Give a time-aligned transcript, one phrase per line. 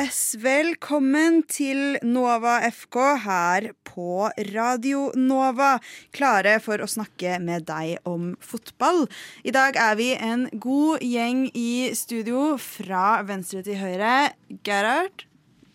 [0.00, 5.74] Yes, velkommen til Nova FK her på Radio Nova.
[6.14, 9.02] Klare for å snakke med deg om fotball.
[9.44, 14.30] I dag er vi en god gjeng i studio fra venstre til høyre.
[14.64, 15.26] Gerhard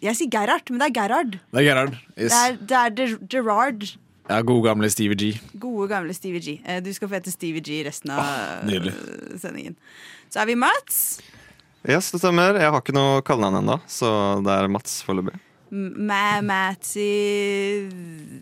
[0.02, 1.38] Jeg sier Gerhard, men det er Gerhard.
[1.52, 1.94] Det er Gerhard.
[2.16, 2.32] Yes.
[2.32, 3.86] Det er, det er Ger- Gerard.
[4.26, 5.32] Ja, gode gamle Stevie G.
[5.62, 6.58] Gode, gamle Stevie G.
[6.66, 8.26] Eh, Du skal få hete Stevie G resten av
[8.66, 8.90] eh,
[9.42, 9.78] sendingen.
[10.34, 11.20] Så er vi Mats.
[11.86, 12.58] Yes, det stemmer.
[12.58, 14.10] Jeg har ikke noe kallenavn ennå, så
[14.46, 15.36] det er Mats foreløpig.
[15.76, 17.90] Ma Matty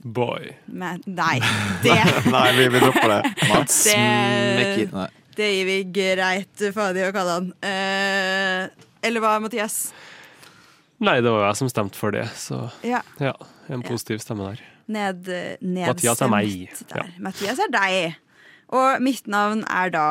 [0.03, 0.51] Boy.
[0.71, 1.39] Ma Nei,
[1.83, 1.95] det
[2.29, 3.21] Nei, vi, vi dropper det.
[3.49, 4.87] Mats Mekki.
[4.93, 5.07] Nei.
[5.33, 7.47] Det gir vi greit faen i å kalle han.
[7.65, 8.67] Eh,
[9.07, 9.87] eller hva, Mathias?
[11.03, 13.33] Nei, det var jeg som stemte for det, så Ja, ja.
[13.71, 14.61] En positiv stemme der.
[14.91, 15.25] ned,
[15.63, 16.69] nedstemt Mathias er meg.
[16.91, 17.09] Der.
[17.23, 18.19] Mathias er deg.
[18.73, 20.05] Og mitt navn er da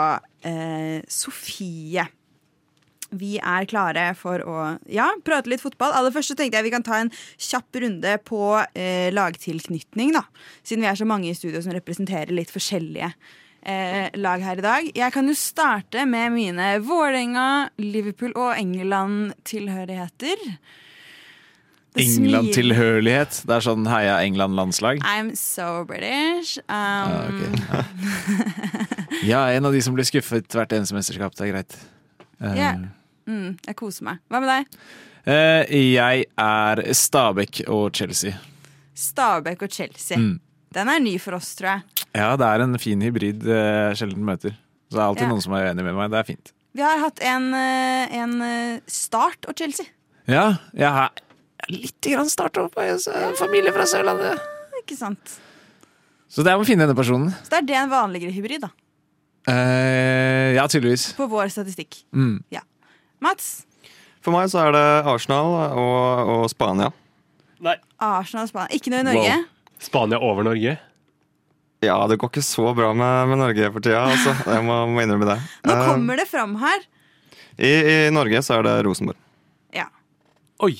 [0.48, 2.08] eh, Sofie.
[3.12, 4.56] Vi er klare for å
[4.88, 5.92] ja, prate litt fotball.
[5.98, 10.24] Aller først så tenkte jeg vi kan ta en kjapp runde på eh, lagtilknytning, da.
[10.64, 14.64] Siden vi er så mange i studio som representerer litt forskjellige eh, lag her i
[14.64, 14.88] dag.
[14.96, 17.48] Jeg kan jo starte med mine Vålerenga,
[17.82, 20.46] Liverpool og England-tilhørigheter.
[22.00, 23.42] England-tilhørighet.
[23.44, 25.02] Det er sånn heia England-landslag.
[25.04, 26.56] I'm so British.
[26.64, 27.50] Um, Ja, okay.
[29.28, 31.36] Ja, en av de som blir skuffet hvert eneste mesterskap.
[31.36, 31.76] Det er greit.
[32.40, 32.72] Eh, Ja.
[33.26, 34.18] Mm, jeg koser meg.
[34.30, 34.78] Hva med deg?
[35.26, 38.32] eh, jeg er Stabæk og Chelsea.
[38.94, 40.18] Stabæk og Chelsea.
[40.18, 40.40] Mm.
[40.72, 42.06] Den er ny for oss, tror jeg.
[42.16, 44.54] Ja, det er en fin hybrid eh, sjelden møter.
[44.90, 45.28] Så det er alltid Ja.
[45.32, 46.10] noen som er uenig med meg.
[46.12, 46.52] Det er fint.
[46.74, 49.86] Vi har hatt en, eh, en eh, Start og Chelsea.
[50.28, 51.10] Ja, jeg har
[51.68, 52.74] litt grann start opp.
[52.74, 54.40] på en familie fra Sørlandet.
[54.82, 55.38] Ikke sant?
[56.28, 57.30] Så det er å finne denne personen.
[57.44, 58.70] Så det er det en vanligere hybrid, da.
[59.52, 61.12] Eh, ja, tydeligvis.
[61.18, 62.04] På vår statistikk.
[62.14, 62.42] Mm.
[63.22, 63.48] Mats?
[64.22, 66.92] For meg så er det Arsenal og, og Spania.
[67.62, 67.74] Nei.
[68.02, 68.70] Arsenal og Spania.
[68.76, 69.34] Ikke noe i Norge?
[69.40, 69.48] Wow.
[69.82, 70.76] Spania over Norge.
[71.82, 74.36] Ja, det går ikke så bra med, med Norge for tida, altså.
[74.54, 75.38] Jeg må, må innrømme det.
[75.66, 76.84] Nå Eh, kommer det fram her.
[77.58, 79.18] I, I Norge så er det Rosenborg.
[79.74, 79.88] Ja.
[80.62, 80.76] Oi!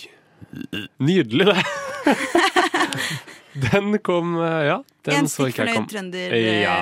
[1.03, 1.67] Nydelig, det.
[3.73, 6.77] Den kom eh, Ja, den En så ikke jeg stikkfornøyd trønder eh, Ja.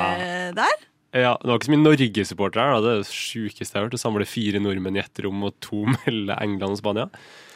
[0.55, 0.77] der.
[1.13, 2.75] Ja, Det var ikke så mye Norge-supportere her.
[2.77, 2.81] da.
[2.85, 3.97] Det er det sjukeste jeg har hørt.
[3.99, 7.09] Å samle fire nordmenn i ett rom og to melde England og Spania.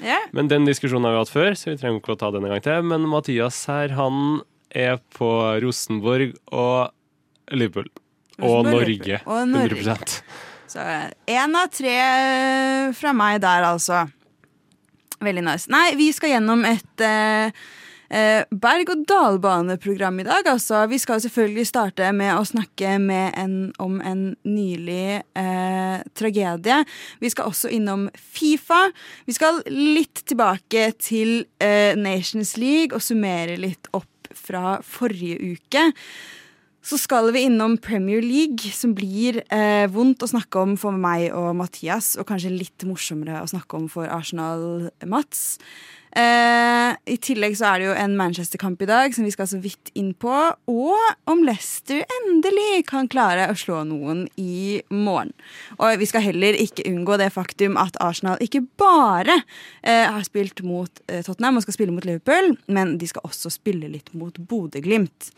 [0.03, 0.25] Yeah.
[0.35, 2.55] Men den diskusjonen har vi hatt før, så vi trenger ikke å ta den en
[2.57, 2.83] gang til.
[2.91, 4.41] Men Mathias her, han
[4.75, 5.31] er på
[5.63, 6.91] Rosenborg og
[7.55, 7.87] Liverpool.
[8.43, 9.21] Og Norge.
[9.31, 9.79] Og Norge.
[9.79, 10.25] 100
[10.75, 10.83] Så
[11.31, 11.95] én av tre
[12.99, 14.01] fra meg der, altså.
[15.23, 15.71] Veldig nice.
[15.71, 17.55] Nei, vi skal gjennom et eh,
[18.15, 20.47] eh, berg-og-dal-bane-program i dag.
[20.55, 20.85] Altså.
[20.91, 26.81] Vi skal selvfølgelig starte med å snakke med en, om en nylig eh, tragedie.
[27.21, 28.87] Vi skal også innom Fifa.
[29.27, 35.91] Vi skal litt tilbake til eh, Nations League og summere litt opp fra forrige uke.
[36.85, 41.31] Så skal vi innom Premier League, som blir eh, vondt å snakke om for meg
[41.33, 45.47] og Mathias, og kanskje litt morsommere å snakke om for Arsenal-Mats.
[46.15, 49.59] Eh, I tillegg så er det jo en Manchester-kamp i dag som vi skal så
[49.63, 50.31] vidt inn på.
[50.71, 55.35] Og om Leicester endelig kan klare å slå noen i morgen.
[55.81, 59.41] Og vi skal heller ikke unngå det faktum at Arsenal ikke bare
[59.83, 63.51] eh, har spilt mot eh, Tottenham og skal spille mot Liverpool, men de skal også
[63.57, 65.33] spille litt mot Bodø-Glimt.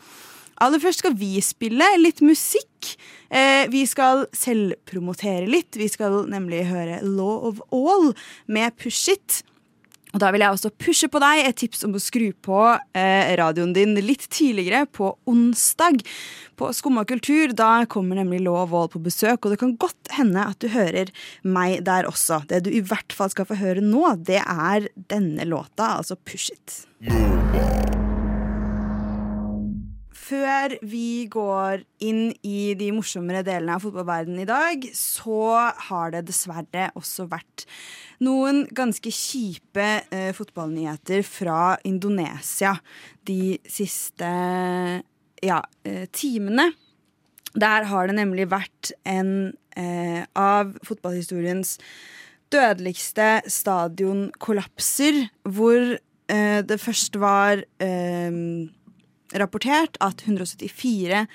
[0.61, 2.93] Aller først skal vi spille litt musikk.
[3.29, 5.77] Eh, vi skal selvpromotere litt.
[5.77, 8.11] Vi skal nemlig høre Law of All
[8.49, 9.43] med Push It.
[10.15, 12.61] Og da vil jeg også pushe på deg et tips om å skru på
[12.97, 16.03] eh, radioen din litt tidligere på onsdag.
[16.57, 20.13] På Skumma kultur da kommer nemlig Law og All på besøk, og det kan godt
[20.17, 21.11] hende at du hører
[21.43, 22.41] meg der også.
[22.49, 26.55] Det du i hvert fall skal få høre nå, det er denne låta, altså Push
[26.55, 27.96] It.
[30.27, 36.25] Før vi går inn i de morsommere delene av fotballverdenen i dag, så har det
[36.27, 37.63] dessverre også vært
[38.25, 42.73] noen ganske kjipe eh, fotballnyheter fra Indonesia
[43.29, 44.33] de siste
[45.45, 46.73] ja, eh, timene.
[47.55, 51.77] Der har det nemlig vært en eh, av fotballhistoriens
[52.51, 58.43] dødeligste stadionkollapser, hvor eh, det først var eh,
[59.41, 61.25] rapportert at 174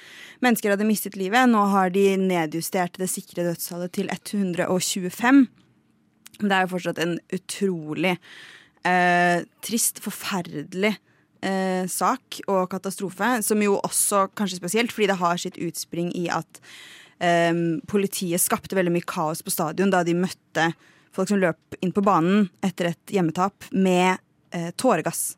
[0.44, 1.50] mennesker hadde mistet livet.
[1.50, 5.44] Nå har de nedjustert det sikre dødstallet til 125.
[6.42, 8.16] Det er jo fortsatt en utrolig
[8.88, 10.94] eh, trist, forferdelig
[11.44, 13.34] eh, sak og katastrofe.
[13.46, 16.62] Som jo også, kanskje spesielt, fordi det har sitt utspring i at
[17.22, 17.52] eh,
[17.90, 20.72] politiet skapte veldig mye kaos på stadion da de møtte
[21.12, 24.16] folk som løp inn på banen etter et hjemmetap med
[24.54, 25.34] eh, tåregass.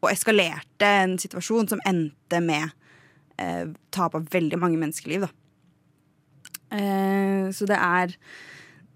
[0.00, 2.70] Og eskalerte en situasjon som endte med
[3.40, 5.26] eh, tap av veldig mange menneskeliv.
[6.70, 8.16] Eh, så det er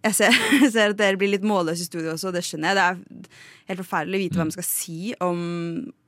[0.04, 2.72] jeg ser, jeg ser at dere blir litt målløse i studio også, og det skjønner
[2.72, 3.00] jeg.
[3.08, 5.42] Det er helt forferdelig å vite hva man skal si om,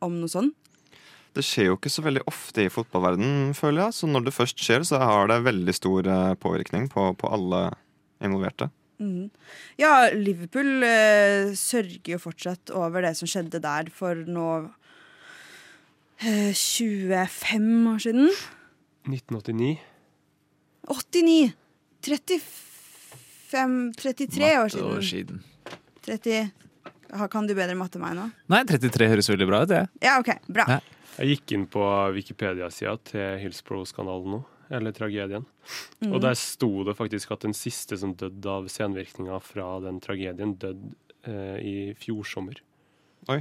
[0.05, 0.57] om noe sånt.
[1.37, 3.97] Det skjer jo ikke så veldig ofte i fotballverden, føler jeg.
[3.99, 7.67] Så når det først skjer, så har det veldig stor eh, påvirkning på, på alle
[8.25, 8.71] involverte.
[8.97, 9.29] Mhm.
[9.77, 14.49] Ja, Liverpool eh, sørger jo fortsatt over det som skjedde der for nå
[16.21, 18.31] 25 år siden.
[19.07, 19.77] 1989.
[20.89, 21.53] 89!
[22.07, 24.87] 35 33 år siden.
[24.87, 25.03] år siden.
[25.03, 25.43] siden.
[26.07, 26.51] 30
[27.31, 28.27] Kan du bedre matte enn meg nå?
[28.51, 29.85] Nei, 33 høres veldig bra ut, det.
[30.03, 30.33] Ja, OK.
[30.51, 30.67] Bra.
[30.69, 30.81] Ja.
[31.17, 31.83] Jeg gikk inn på
[32.13, 34.41] Wikipedia-sida til Hillsborough-skandalen nå,
[34.75, 35.47] eller tragedien.
[36.03, 36.11] Mm.
[36.11, 40.57] Og der sto det faktisk at den siste som døde av senvirkninger fra den tragedien,
[40.61, 40.93] døde
[41.25, 42.61] eh, i fjor sommer.
[43.33, 43.41] Oi.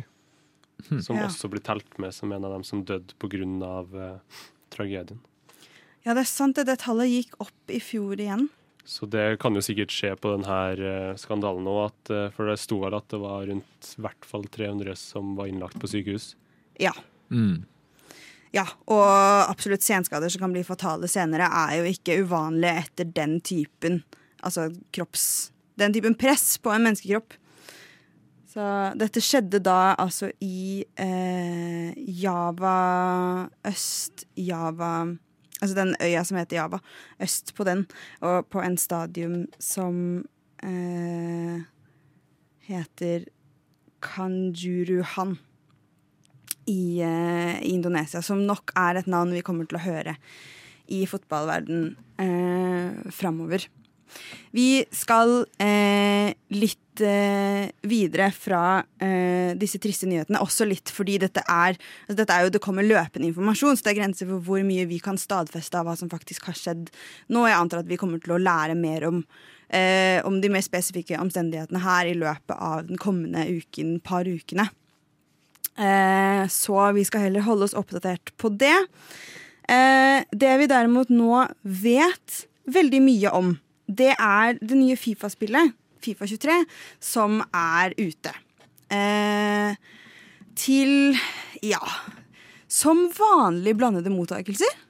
[1.01, 1.27] Som Ja.
[1.27, 3.45] også blir telt med som en av dem som døde pga.
[3.93, 4.19] Uh,
[4.69, 5.19] tragedien.
[6.05, 6.55] Ja, det er sant.
[6.55, 8.49] Det, det tallet gikk opp i fjor igjen.
[8.85, 12.77] Så det kan jo sikkert skje på denne eh, skandalen òg, eh, for det sto
[12.83, 16.35] vel at det var rundt hvert fall 300 som var innlagt på sykehus.
[16.77, 16.93] Ja.
[17.33, 17.63] Mm.
[18.53, 19.07] Ja, og
[19.49, 24.03] absolutt senskader som kan bli fatale senere, er jo ikke uvanlig etter den typen
[24.45, 25.51] altså kropps...
[25.75, 27.33] Den typen press på en menneskekropp.
[28.55, 28.65] Så
[28.95, 31.91] dette skjedde da altså i eh,
[32.23, 32.75] Java
[33.67, 34.95] Øst-Java
[35.63, 36.79] Altså den øya som heter Java.
[37.23, 37.85] Øst på den.
[38.21, 40.25] Og på en stadium som
[40.63, 41.63] eh,
[42.67, 43.23] heter
[44.03, 45.37] Kanjuruhan
[46.67, 50.17] i, eh, i Indonesia, som nok er et navn vi kommer til å høre
[50.91, 53.65] i fotballverden eh, framover.
[54.55, 61.43] Vi skal eh, litt eh, videre fra eh, disse triste nyhetene, også litt fordi dette
[61.43, 61.75] er,
[62.05, 64.87] altså dette er jo, det kommer løpende informasjon, så det er grenser for hvor mye
[64.89, 66.87] vi kan stadfeste av hva som faktisk har skjedd
[67.33, 67.43] nå.
[67.49, 69.21] Jeg antar at vi kommer til å lære mer om,
[69.67, 74.69] eh, om de mer spesifikke omstendighetene her i løpet av den kommende uken, par ukene.
[75.75, 78.77] Eh, så vi skal heller holde oss oppdatert på det.
[79.67, 83.55] Eh, det vi derimot nå vet veldig mye om,
[83.87, 85.73] det er det nye Fifa-spillet,
[86.03, 86.59] Fifa 23,
[87.01, 88.33] som er ute.
[88.93, 89.75] Eh,
[90.55, 91.17] til
[91.65, 91.81] ja
[92.75, 94.81] som vanlig blandede mottakelser.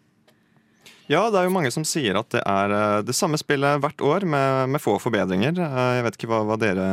[1.06, 4.02] Ja, det er jo mange som sier at det er eh, det samme spillet hvert
[4.02, 5.60] år med, med få forbedringer.
[5.62, 6.88] Eh, Jeg vet ikke hva, hva dere,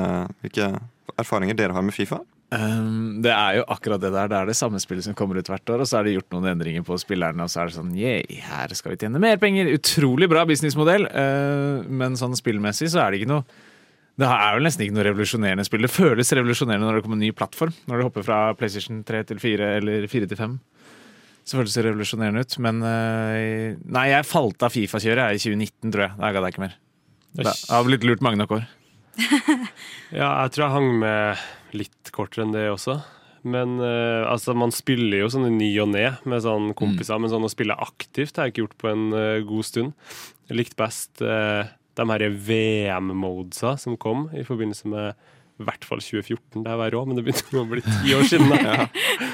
[0.44, 0.68] hvilke
[1.16, 2.20] erfaringer dere har med Fifa?
[2.52, 4.28] Um, det er jo akkurat det der.
[4.28, 6.34] Det er det samme spillet som kommer ut hvert år, og så er det gjort
[6.34, 9.40] noen endringer på spillerne, og så er det sånn yeah, her skal vi tjene mer
[9.40, 9.70] penger.
[9.72, 13.46] Utrolig bra businessmodell, uh, men sånn spillmessig så er det ikke noe
[14.20, 15.86] Det er vel nesten ikke noe revolusjonerende spill.
[15.86, 17.72] Det føles revolusjonerende når det kommer en ny plattform.
[17.88, 20.58] Når du hopper fra PlayStation 3 til 4 eller 4 til 5.
[21.48, 22.58] Så føles det revolusjonerende ut.
[22.62, 26.14] Men uh, Nei, jeg falt av Fifa-kjøret i 2019, tror jeg.
[26.20, 26.76] Da gadd jeg ikke mer.
[27.32, 28.68] Det har blitt lurt mange nok år.
[30.12, 31.40] Ja, jeg tror jeg hang med
[31.76, 33.00] litt kortere enn det også.
[33.42, 37.32] Men uh, altså, man spiller jo sånn i ny og ne med sånn kompiser, men
[37.32, 39.94] sånn å spille aktivt har jeg ikke gjort på en uh, god stund.
[40.50, 41.66] Jeg likte best uh,
[41.98, 46.62] de her VM-modesa som kom i forbindelse med i hvert fall 2014.
[46.64, 48.50] Det er var rå, men det begynte å bli ti år siden.
[48.50, 48.86] da.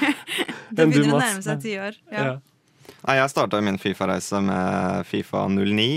[0.69, 1.95] Det begynner å nærme seg ti år.
[2.13, 2.25] Ja.
[2.27, 2.33] Ja.
[2.99, 5.87] Nei, Jeg starta min Fifa-reise med Fifa 09.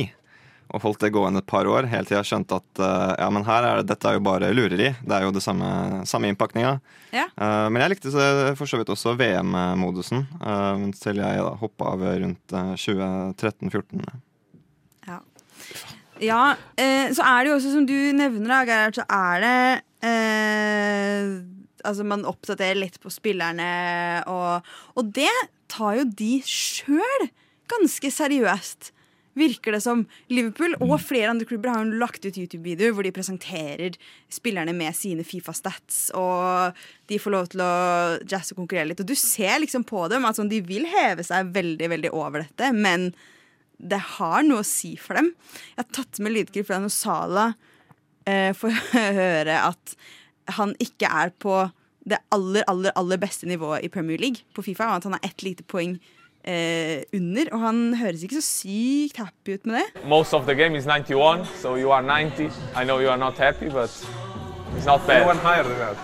[0.73, 3.45] Og holdt det gående et par år, helt til jeg skjønte at uh, ja, men
[3.45, 4.89] her er det, dette er jo bare lureri.
[5.05, 5.69] Det er jo det samme,
[6.09, 6.79] samme innpakninga.
[7.13, 7.27] Ja.
[7.37, 11.91] Uh, men jeg likte så- for så vidt også VM-modusen, uh, til jeg da hoppa
[11.93, 14.01] av rundt eh, 2013-2014.
[15.11, 15.19] Ja,
[16.23, 16.41] ja
[16.81, 21.33] eh, så er det jo også, som du nevner, da, Gerhard, så er det eh,
[21.83, 25.33] Altså, man oppdaterer litt på spillerne, og, og det
[25.73, 27.25] tar jo de sjøl
[27.73, 28.93] ganske seriøst.
[29.39, 33.97] Virker det som Liverpool og flere andre klubber har lagt ut YouTube-videoer hvor de presenterer
[34.33, 36.77] spillerne med sine Fifa-stats, og
[37.09, 37.73] de får lov til å
[38.29, 39.01] jazze og konkurrere litt.
[39.01, 42.45] Og du ser liksom på dem at altså, de vil heve seg veldig, veldig over
[42.45, 43.11] dette, men
[43.83, 45.33] det har noe å si for dem.
[45.73, 47.53] Jeg har tatt med lydklipp fra Nosala
[48.29, 49.97] eh, for å høre at
[50.59, 51.65] han ikke er på
[52.05, 55.29] det aller, aller, aller beste nivået i Premier League på Fifa, og at han er
[55.29, 55.97] ett lite poeng
[56.45, 57.51] eh, under.
[57.53, 60.05] Og han høres ikke så sykt happy ut med det.
[60.09, 62.51] Most of the game is 91, so you are 90.
[62.77, 63.91] I know you are not happy, but
[64.77, 65.25] it's not bad.
[65.43, 65.97] higher than that.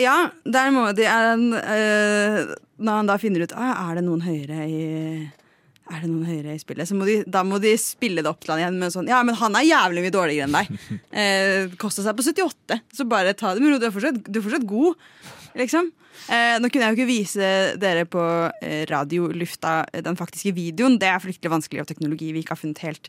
[0.00, 4.22] Ja, der må de en, eh, Når han da finner ut ah, Er det noen
[4.24, 5.28] høyere i
[5.90, 6.86] er det noen høyere i spillet?
[6.86, 9.24] Så må de, da må de spille det opp til han igjen med sånn Ja,
[9.26, 10.70] men han er jævlig mye dårligere enn deg.
[11.20, 13.80] Eh, Kosta seg på 78, så bare ta det med ro.
[13.82, 15.00] Du er fortsatt, du er fortsatt god,
[15.58, 15.90] liksom.
[16.28, 18.22] Eh, nå kunne jeg jo ikke vise dere på
[18.62, 20.98] eh, radiolufta eh, den faktiske videoen.
[21.00, 23.08] Det er fryktelig vanskelig av teknologi vi ikke har funnet helt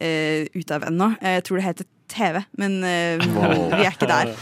[0.00, 1.10] eh, ut av ennå.
[1.20, 3.24] Eh, Jeg tror det heter TV, men eh,
[3.76, 4.34] vi er ikke der.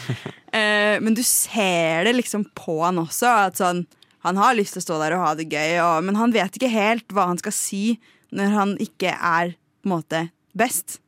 [0.52, 3.30] Eh, men du ser det liksom på han også.
[3.50, 3.84] At sånn,
[4.26, 6.58] han har lyst til å stå der og ha det gøy, og, men han vet
[6.58, 7.84] ikke helt hva han skal si
[8.36, 10.98] når han ikke er på en måte best.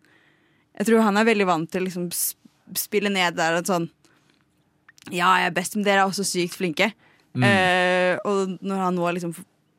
[0.79, 2.07] Jeg tror han er veldig vant til å liksom
[2.79, 3.91] spille ned der og sånn
[5.11, 6.93] Ja, jeg er best, men dere er også sykt flinke.
[7.33, 9.31] Eh, og når han nå liksom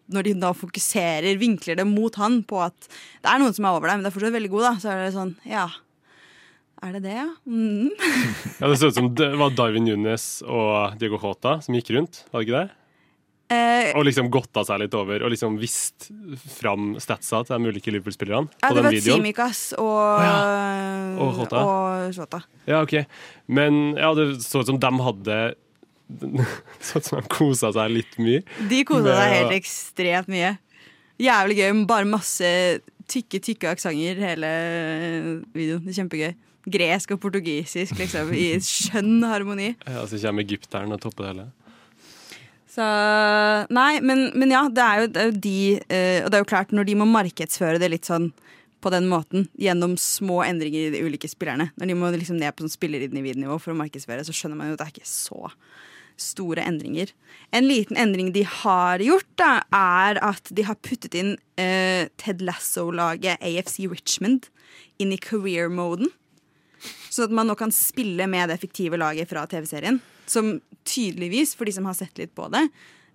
[0.09, 2.73] Når de da fokuserer, vinkler det mot han på at
[3.21, 4.89] det er noen som er over deg, men det er fortsatt veldig god, da, så
[4.91, 5.67] er det sånn Ja.
[6.83, 7.29] Er det det, ja?
[7.47, 7.93] Mm.
[8.59, 12.25] Ja, Det så ut som det var Darwin Nunes og Diego Hota som gikk rundt,
[12.33, 12.82] var det ikke det?
[13.53, 16.07] Eh, Og liksom godta seg litt over og liksom vist
[16.57, 18.49] fram statsa til de ulike Liverpool-spillerne.
[18.63, 18.97] ja, det var.
[18.97, 20.23] Tsimikas og
[21.23, 21.63] Og Jota.
[21.63, 22.41] og Shota.
[22.67, 22.95] Ja, ok.
[23.47, 25.37] Men ja, det så ut som de hadde
[26.83, 28.43] Så ut som de kosa seg litt mye.
[28.69, 30.55] De kosa Med seg helt ekstremt mye.
[31.21, 31.69] Jævlig gøy.
[31.89, 32.49] Bare masse
[33.09, 34.49] tykke, tykke aksenter hele
[35.53, 35.83] videoen.
[35.85, 36.33] Det er Kjempegøy.
[36.73, 39.73] Gresk og portugisisk, liksom, i skjønn harmoni.
[39.83, 41.47] Ja, så kommer egypteren og topper det hele.
[42.73, 42.85] Så
[43.73, 45.57] Nei, men, men ja, det er jo, det er jo de
[45.93, 48.31] eh, Og det er jo klart, når de må markedsføre det litt sånn
[48.83, 52.51] på den måten, gjennom små endringer i de ulike spillerne, når de må liksom ned
[52.51, 55.53] på sånn spillerindividnivå for å markedsføre, så skjønner man jo at det er ikke så
[56.19, 57.13] store endringer.
[57.55, 62.43] En liten endring de har gjort, da, er at de har puttet inn eh, Ted
[62.43, 64.49] Lasso-laget AFC Richmond
[64.99, 66.11] inn i career-moden.
[67.07, 70.01] Sånn at man nå kan spille med det fiktive laget fra TV-serien.
[70.29, 72.63] Som tydeligvis, for de som har sett litt på det,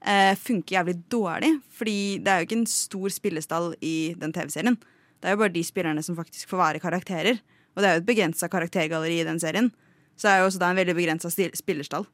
[0.05, 1.53] eh, funker jævlig dårlig.
[1.73, 4.79] Fordi det er jo ikke en stor spillestall i den TV-serien.
[5.19, 7.41] Det er jo bare de spillerne som faktisk får være karakterer.
[7.75, 9.73] Og det er jo et begrensa karaktergalleri i den serien.
[10.17, 12.07] Så det er jo også da en veldig begrensa spillerstall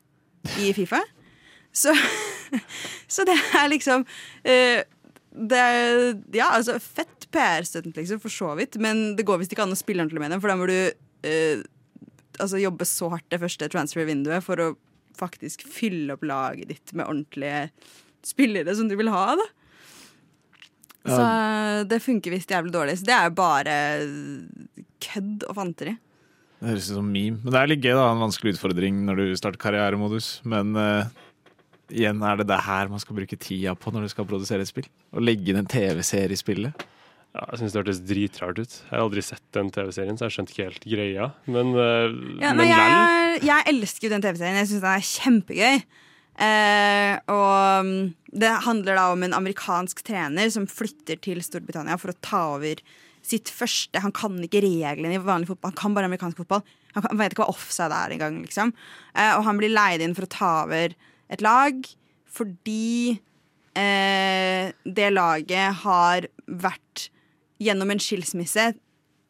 [0.60, 1.00] i Fifa.
[1.72, 1.94] Så,
[3.14, 4.04] så det er liksom
[4.44, 4.84] eh,
[5.34, 8.78] det er, Ja, altså fett PR-støtten, liksom, for så vidt.
[8.78, 10.76] Men det går visst ikke an å spille ordentlig med dem, for da må du
[10.76, 11.64] eh,
[12.38, 14.70] altså, jobbe så hardt det første transfer-vinduet for å
[15.18, 17.68] faktisk fylle opp laget ditt med ordentlige
[18.26, 19.36] spillere som du vil ha.
[19.38, 19.46] da
[21.04, 21.26] Så
[21.90, 22.96] det funker visst jævlig dårlig.
[22.98, 23.76] Så det er jo bare
[25.04, 25.94] kødd og fanteri.
[26.58, 27.42] Det høres ut som meme.
[27.42, 28.08] Men det er litt gøy, da.
[28.08, 30.38] En vanskelig utfordring når du starter karrieremodus.
[30.48, 31.04] Men uh,
[31.92, 34.70] igjen er det det her man skal bruke tida på når du skal produsere et
[34.70, 34.88] spill.
[35.12, 36.86] Å legge inn en TV-serie i spillet.
[37.34, 38.74] Ja, jeg syns det hørtes dritrart ut.
[38.78, 41.28] Jeg har aldri sett den TV-serien, så jeg skjønte ikke helt greia.
[41.50, 42.12] Men, eh,
[42.44, 44.58] Ja, men jeg, jeg elsker jo den TV-serien.
[44.60, 45.80] Jeg syns den er kjempegøy.
[46.44, 47.98] Eh, og mm,
[48.38, 52.80] det handler da om en amerikansk trener som flytter til Storbritannia for å ta over
[53.24, 56.60] sitt første Han kan ikke reglene i vanlig fotball, han kan bare amerikansk fotball.
[56.92, 58.42] Han, kan, han vet ikke hva offside er engang.
[58.44, 58.74] Liksom.
[59.16, 60.94] Eh, og han blir leid inn for å ta over
[61.32, 61.82] et lag
[62.34, 63.14] fordi
[63.78, 67.08] eh, det laget har vært
[67.62, 68.72] gjennom en skilsmisse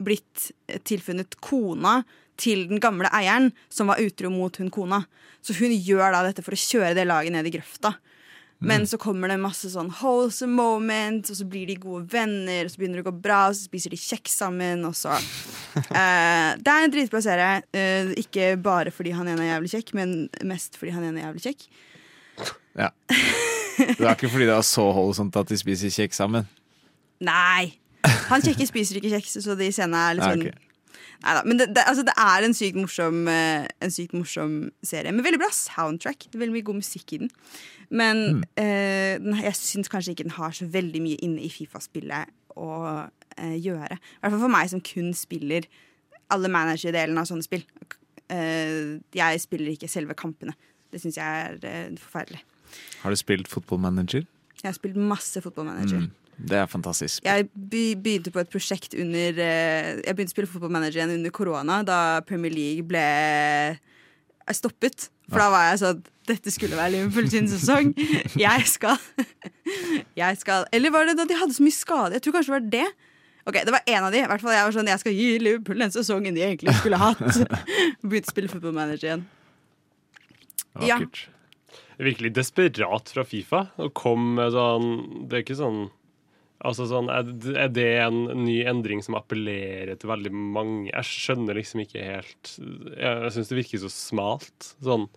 [0.03, 0.49] blitt
[0.87, 2.01] tilfunnet kona
[2.39, 5.05] til den gamle eieren, som var utro mot hun kona.
[5.45, 7.95] Så hun gjør da dette for å kjøre det laget ned i grøfta.
[8.65, 12.71] Men så kommer det masse sånn wholesome moments, og så blir de gode venner, og
[12.71, 16.51] så begynner det å gå bra, og så spiser de kjeks sammen, og så uh,
[16.63, 17.61] Det er en dritbra serie.
[17.75, 20.15] Uh, ikke bare fordi han ene er jævlig kjekk, men
[20.47, 21.67] mest fordi han ene er jævlig kjekk.
[22.79, 22.91] Ja.
[23.75, 26.45] Det er ikke fordi det er så holdsomt at de spiser kjeks sammen.
[27.27, 27.75] Nei!
[28.31, 30.61] Han kjekke spiser ikke kjeks, så de scenene er litt sånn okay.
[31.23, 35.13] Neida, men det, det, altså det er en sykt morsom eh, En sykt morsom serie
[35.15, 36.27] med veldig bra soundtrack.
[36.27, 37.31] Det er veldig mye god musikk i den.
[37.89, 38.41] Men mm.
[38.61, 42.69] eh, den, jeg syns kanskje ikke den har så veldig mye inne i Fifa-spillet å
[43.37, 43.97] eh, gjøre.
[43.97, 45.69] I hvert fall for meg som kun spiller
[46.33, 47.65] alle manager-delen av sånne spill.
[48.33, 50.55] Eh, jeg spiller ikke selve kampene.
[50.91, 52.41] Det syns jeg er eh, forferdelig.
[53.03, 54.25] Har du spilt fotballmanager?
[54.61, 56.07] Jeg har spilt masse fotballmanager.
[56.35, 57.23] Det er fantastisk.
[57.23, 61.79] Jeg begynte på et prosjekt under eh, Jeg begynte å spille fotballmanager igjen under korona,
[61.87, 65.07] da Premier League ble eh, stoppet.
[65.31, 67.91] For da var jeg sånn Dette skulle være Liverpool sin sesong.
[68.45, 68.97] Jeg skal
[70.17, 72.17] Jeg skal Eller var det da de hadde så mye skade?
[72.17, 73.11] Jeg tror kanskje det var det.
[73.45, 74.21] Ok, Det var en av de.
[74.23, 77.01] I hvert fall Jeg var sånn Jeg skal gi Liverpool den sesongen de egentlig skulle
[77.01, 77.21] hatt.
[78.05, 79.25] Begynte å spille fotballmanager igjen.
[80.85, 80.97] Ja.
[82.01, 84.89] Virkelig desperat fra Fifa Og kom med sånn
[85.29, 85.85] Det er ikke sånn
[86.65, 90.89] Altså sånn, er det- en ny endring som appellerer til veldig mange?
[90.91, 94.73] Jeg skjønner liksom ikke helt Jeg, jeg syns det virker så smalt.
[94.81, 95.07] Sånn,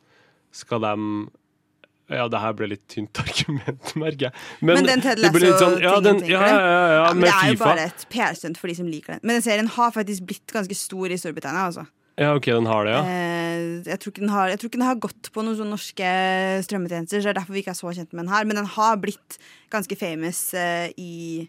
[0.53, 0.95] skal de
[2.11, 4.33] Ja, det her ble litt tynt argument, merker jeg.
[4.65, 7.33] Men, den Ted litt sånn- Lasso-tingen, ja, den- tenker ja, ja, ja, ja, men det
[7.35, 7.65] er jo Fifa.
[7.69, 9.21] bare et PR-stunt for de som liker den.
[9.23, 11.67] Men den serien har faktisk blitt ganske stor i Storbritannia.
[11.69, 11.85] Altså.
[12.19, 13.03] Ja, ok, den har det, ja.
[13.05, 13.38] Eh,
[13.87, 16.13] jeg, tror ikke den har, jeg tror ikke den har gått på noen sånne norske
[16.67, 18.47] strømmetjenester, så det er derfor vi ikke er så kjent med den her.
[18.49, 19.39] Men den har blitt
[19.73, 21.49] ganske famous uh, i,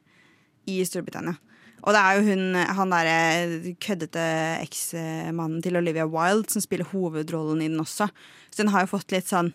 [0.69, 1.37] i Storbritannia.
[1.79, 4.23] Og det er jo hun, han derre køddete
[4.65, 8.09] eksmannen til Olivia Wilde som spiller hovedrollen i den også.
[8.51, 9.53] Så den har jo fått litt sånn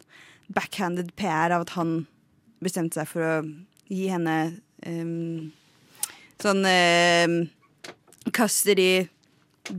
[0.54, 2.06] backhanded PR av at han
[2.64, 3.34] bestemte seg for å
[3.92, 4.36] gi henne
[4.86, 5.52] um,
[6.40, 7.36] sånn um,
[8.32, 9.04] custody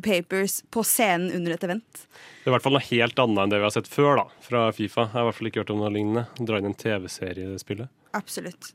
[0.03, 2.05] papers på scenen under et event.
[2.43, 4.25] Det er i hvert fall noe helt annet enn det vi har sett før da,
[4.45, 5.07] fra Fifa.
[5.07, 6.25] Jeg har i hvert fall ikke hørt om noe lignende.
[6.39, 7.91] Dra inn en TV-serie i det spillet.
[8.17, 8.73] Absolutt.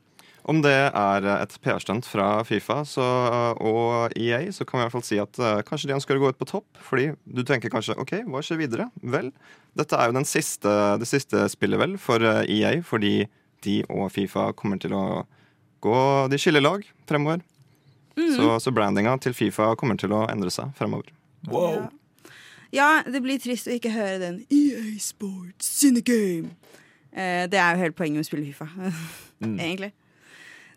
[0.49, 3.05] Om det er et PR-stunt fra Fifa så,
[3.61, 6.23] og EA, så kan vi i hvert fall si at uh, kanskje de ønsker å
[6.23, 6.81] gå ut på topp.
[6.81, 8.87] Fordi du tenker kanskje OK, hva skjer videre?
[9.03, 9.29] Vel,
[9.77, 13.27] dette er jo den siste, det siste spillet vel for eh, EA, fordi
[13.61, 15.05] de og Fifa kommer til å
[15.81, 15.97] gå
[16.29, 17.41] De skiller lag fremover.
[18.15, 21.13] Så, så brandinga til Fifa kommer til å endre seg fremover.
[21.47, 21.87] Ja.
[22.75, 26.51] ja, det blir trist å ikke høre den EA Sports Cinegame.
[27.11, 28.67] Eh, det er jo hele poenget med å spille Fifa,
[29.41, 29.93] egentlig.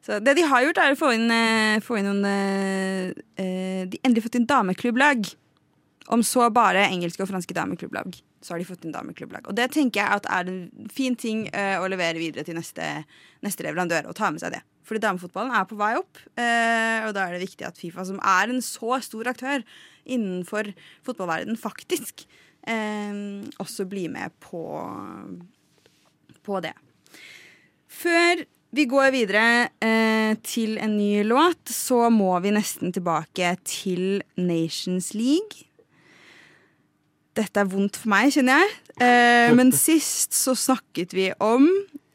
[0.04, 3.84] Så det de har gjort, er å få inn, eh, få inn noen eh, eh,
[3.88, 5.30] De endelig fått inn dameklubblag.
[6.12, 8.18] Om så bare engelske og franske dameklubblag.
[8.44, 9.48] Så har de fått inn dameklubbelag.
[9.48, 12.84] Og det tenker jeg at er en fin ting uh, å levere videre til neste,
[13.44, 14.10] neste leverandør.
[14.10, 14.60] Og ta med seg det.
[14.84, 18.20] Fordi damefotballen er på vei opp, uh, og da er det viktig at Fifa, som
[18.20, 19.64] er en så stor aktør
[20.04, 20.68] innenfor
[21.06, 22.26] fotballverdenen, faktisk
[22.68, 24.60] uh, også blir med på,
[26.44, 26.74] på det.
[27.88, 34.24] Før vi går videre eh, til en ny låt, så må vi nesten tilbake til
[34.34, 35.68] Nations League.
[37.34, 38.74] Dette er vondt for meg, kjenner jeg.
[39.02, 41.66] Eh, men sist så snakket vi om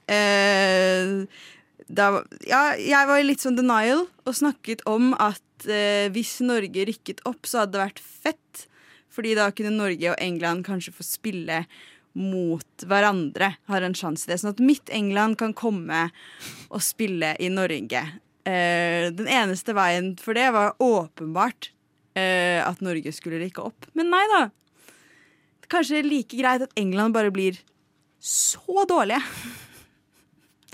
[0.09, 1.25] eh,
[1.89, 2.09] da,
[2.45, 7.23] ja, jeg var i litt sånn denial og snakket om at eh, hvis Norge rykket
[7.29, 8.65] opp, så hadde det vært fett.
[9.09, 11.63] Fordi da kunne Norge og England kanskje få spille
[12.19, 13.55] mot hverandre.
[13.69, 14.39] Har en sjanse til det.
[14.43, 16.07] Sånn at mitt England kan komme
[16.69, 18.03] og spille i Norge.
[18.45, 21.71] Eh, den eneste veien for det var åpenbart
[22.17, 23.89] eh, at Norge skulle rykke opp.
[23.97, 24.45] Men nei da.
[25.69, 27.59] Kanskje like greit at England bare blir
[28.19, 29.21] så dårlige.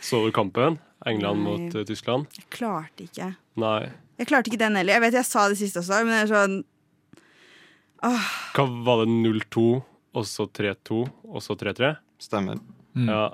[0.01, 0.79] Så du kampen?
[1.05, 1.45] England Nei.
[1.45, 2.29] mot eh, Tyskland?
[2.37, 3.33] Jeg klarte ikke.
[3.61, 3.81] Nei.
[4.19, 4.95] Jeg klarte ikke den heller.
[4.95, 6.55] Jeg vet jeg sa det sist også, men det er sånn
[8.55, 9.65] Hva var det 0-2,
[10.15, 11.95] og så 3-2, og så 3-3?
[12.21, 12.61] Stemmer.
[12.95, 13.25] Ja.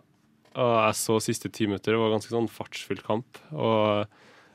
[0.57, 1.93] Og jeg så siste ti minutter.
[1.93, 3.39] Det var ganske sånn fartsfylt kamp.
[3.53, 4.07] Og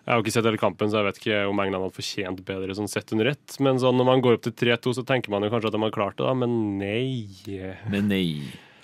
[0.07, 2.43] jeg har jo ikke sett hele kampen, så jeg vet ikke om England hadde fortjent
[2.47, 3.57] bedre sånn sett under ett.
[3.59, 5.81] Men sånn, når man går opp til 3-2, så tenker man jo kanskje at de
[5.83, 6.35] har klart det, da.
[6.39, 7.81] Men nei.
[7.91, 8.29] Men nei.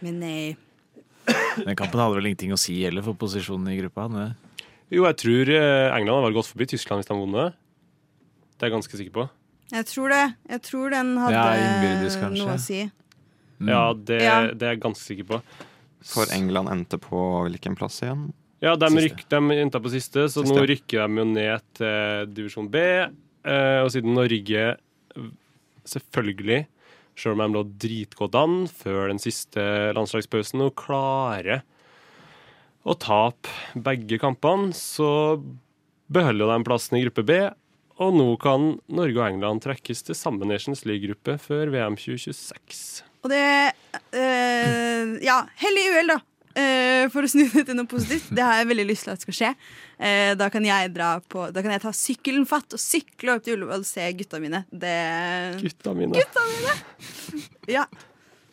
[0.02, 0.56] Men nei.
[1.62, 4.08] Den kampen hadde vel ingenting å si heller for posisjonen i gruppa.
[4.10, 4.24] Ne?
[4.90, 7.54] Jo, jeg tror eh, England hadde vært gått forbi Tyskland hvis de vunnet.
[8.58, 9.28] Det er jeg ganske sikker på.
[9.72, 10.24] Jeg tror det.
[10.50, 12.82] Jeg tror den hadde Ja, innbyrdes, noe å si.
[13.62, 13.70] Mm.
[13.70, 14.34] Ja, det, Ja.
[14.50, 15.38] det er jeg ganske sikker på.
[16.02, 18.32] For England endte på hvilken plass igjen?
[18.62, 20.54] Ja, de, ryk, de endte på siste, så Siste.
[20.54, 22.82] nå rykker de jo ned til divisjon B.
[23.42, 24.68] Eh, og siden Norge
[25.88, 26.60] selvfølgelig,
[27.18, 29.64] selv om de lå dritgodt an før den siste
[29.98, 31.64] landslagspausen, og klarer
[32.86, 35.40] å tape begge kampene, så
[36.12, 37.42] beholder de plassen i gruppe B.
[38.02, 43.02] Og nå kan Norge og England trekkes til samme Nations League-gruppe før VM 2026.
[43.22, 43.44] Og det
[44.16, 46.22] øh, Ja, hell i uhell, da.
[46.58, 48.28] Eh, for å snu det til noe positivt.
[48.34, 49.50] Det har jeg veldig lyst til at skal skje.
[49.98, 50.66] Eh, da kan
[51.28, 54.40] på Da kan jeg ta sykkelen fatt og sykle opp til Ullevål og se gutta
[54.42, 54.64] mine.
[54.70, 56.76] Det Gutta mine.
[57.68, 57.86] Ja.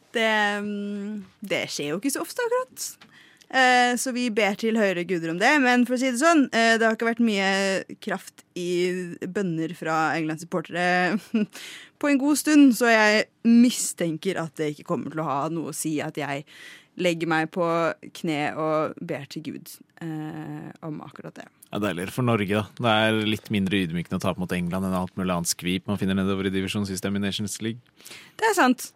[0.10, 0.32] Det,
[0.66, 3.10] mm, det skjer jo ikke så ofte, akkurat.
[3.50, 5.52] Eh, så vi ber til høyere guder om det.
[5.64, 9.74] Men for å si det sånn, eh, det har ikke vært mye kraft i bønner
[9.78, 11.18] fra England-supportere
[12.00, 15.74] på en god stund, så jeg mistenker at det ikke kommer til å ha noe
[15.74, 16.46] å si at jeg
[17.00, 17.66] legger meg på
[18.16, 19.72] kne og ber til Gud
[20.04, 21.48] eh, om akkurat det.
[21.70, 22.66] Ja, Deiligere for Norge, da.
[22.80, 26.00] Det er litt mindre ydmykende å tape mot England enn alt mulig annet skvip man
[26.02, 27.82] finner nedover i divisjonssystemet i Nations League.
[28.40, 28.90] Det er sant.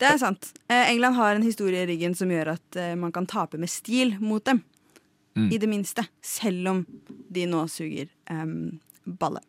[0.00, 0.50] Det er sant.
[0.68, 3.72] Eh, England har en historie i ryggen som gjør at eh, man kan tape med
[3.72, 4.62] stil mot dem.
[5.34, 5.48] Mm.
[5.50, 6.04] I det minste.
[6.22, 6.84] Selv om
[7.34, 9.40] de nå suger em, balle.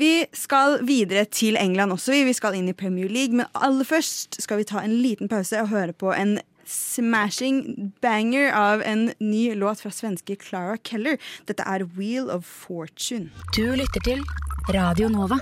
[0.00, 2.12] Vi skal videre til England også.
[2.12, 3.36] Vi Vi skal inn i Premier League.
[3.36, 8.52] Men aller først skal vi ta en liten pause og høre på en smashing banger
[8.52, 11.18] av en ny låt fra svenske Clara Keller.
[11.48, 13.30] Dette er Wheel of Fortune.
[13.56, 14.24] Du lytter til
[14.70, 15.38] Radio Nova.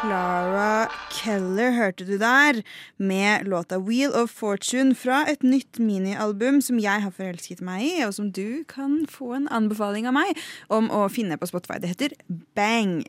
[0.00, 2.62] Clara Keller hørte du der,
[2.98, 7.94] med låta Wheel of Fortune fra et nytt minialbum som jeg har forelsket meg i,
[8.04, 10.36] og som du kan få en anbefaling av meg
[10.68, 11.80] om å finne på Spotify.
[11.80, 12.16] Det heter
[12.56, 13.00] Bang.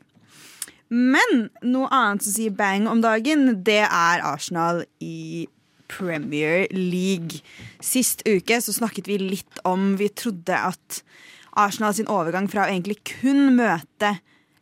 [0.91, 5.47] Men noe annet som sier bang om dagen, det er Arsenal i
[5.91, 7.41] Premier League.
[7.84, 11.01] Sist uke så snakket vi litt om Vi trodde at
[11.60, 14.15] Arsenal sin overgang fra å egentlig kun møte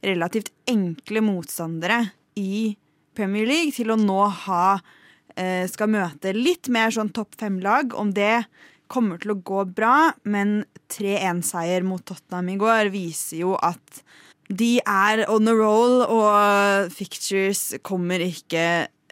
[0.06, 2.02] relativt enkle motstandere
[2.40, 2.74] i
[3.18, 4.80] Premier League til å nå ha
[5.36, 7.94] eh, skal møte litt mer sånn topp fem-lag.
[7.94, 8.46] Om det
[8.90, 14.02] kommer til å gå bra, men 3-1-seier mot Tottenham i går viser jo at
[14.50, 18.64] de er on a roll, og fictures kommer ikke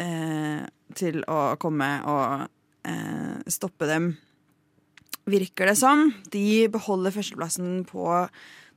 [0.02, 0.64] eh,
[0.98, 2.48] til å komme og
[2.88, 4.12] eh, stoppe dem,
[5.28, 6.08] virker det som.
[6.32, 8.08] De beholder førsteplassen på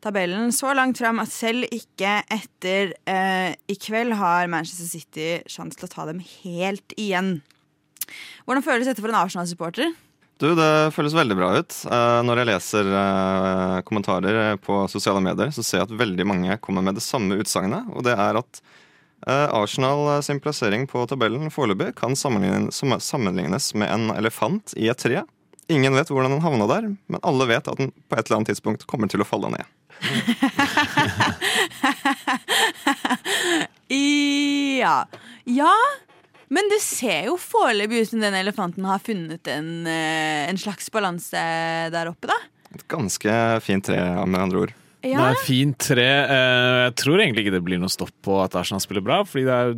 [0.03, 5.79] tabellen så langt fram at selv ikke etter eh, i kveld har Manchester City sjanse
[5.79, 7.39] til å ta dem helt igjen.
[8.47, 9.93] Hvordan føles dette for en Arsenal-supporter?
[10.41, 11.75] Du, Det føles veldig bra ut.
[11.85, 16.57] Eh, når jeg leser eh, kommentarer på sosiale medier, så ser jeg at veldig mange
[16.65, 17.91] kommer med det samme utsagnet.
[17.93, 18.63] Og det er at
[19.27, 25.23] Arsenal sin plassering på tabellen foreløpig kan sammenlignes, med en elefant i et tre.
[25.71, 28.49] Ingen vet hvordan den havna der, men alle vet at den på et eller annet
[28.55, 29.65] tidspunkt kommer til å falle ned.
[34.81, 35.05] ja.
[35.45, 35.75] Ja,
[36.51, 40.91] men det ser jo foreløpig ut som den elefanten har funnet en, eh, en slags
[40.91, 41.39] balanse
[41.95, 42.39] der oppe, da.
[42.75, 44.73] Et ganske fint tre, med andre ord.
[45.03, 46.05] Det Ja, er fint tre.
[46.05, 49.45] Eh, Jeg tror egentlig ikke det blir noe stopp på at Arsenal spiller bra, fordi
[49.47, 49.75] det er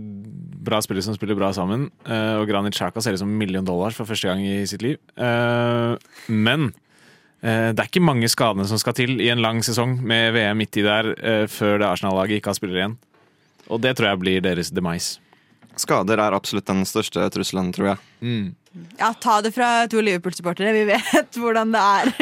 [0.67, 1.91] bra spillere som spiller bra sammen.
[2.07, 4.83] Eh, Og Granit Xhaka ser ut som en million dollar for første gang i sitt
[4.83, 4.99] liv.
[5.17, 5.97] Eh,
[6.29, 6.73] Men
[7.43, 10.77] det er ikke mange skadene som skal til i en lang sesong med VM midt
[10.79, 11.09] i der
[11.51, 12.97] før det Arsenal-laget ikke har spillere igjen.
[13.69, 15.19] Og det tror jeg blir deres demise.
[15.81, 18.53] Skader er absolutt den største trusselen, tror jeg.
[19.01, 20.73] ja, ta det fra to Liverpool-supportere.
[20.77, 22.13] Vi vet hvordan det er.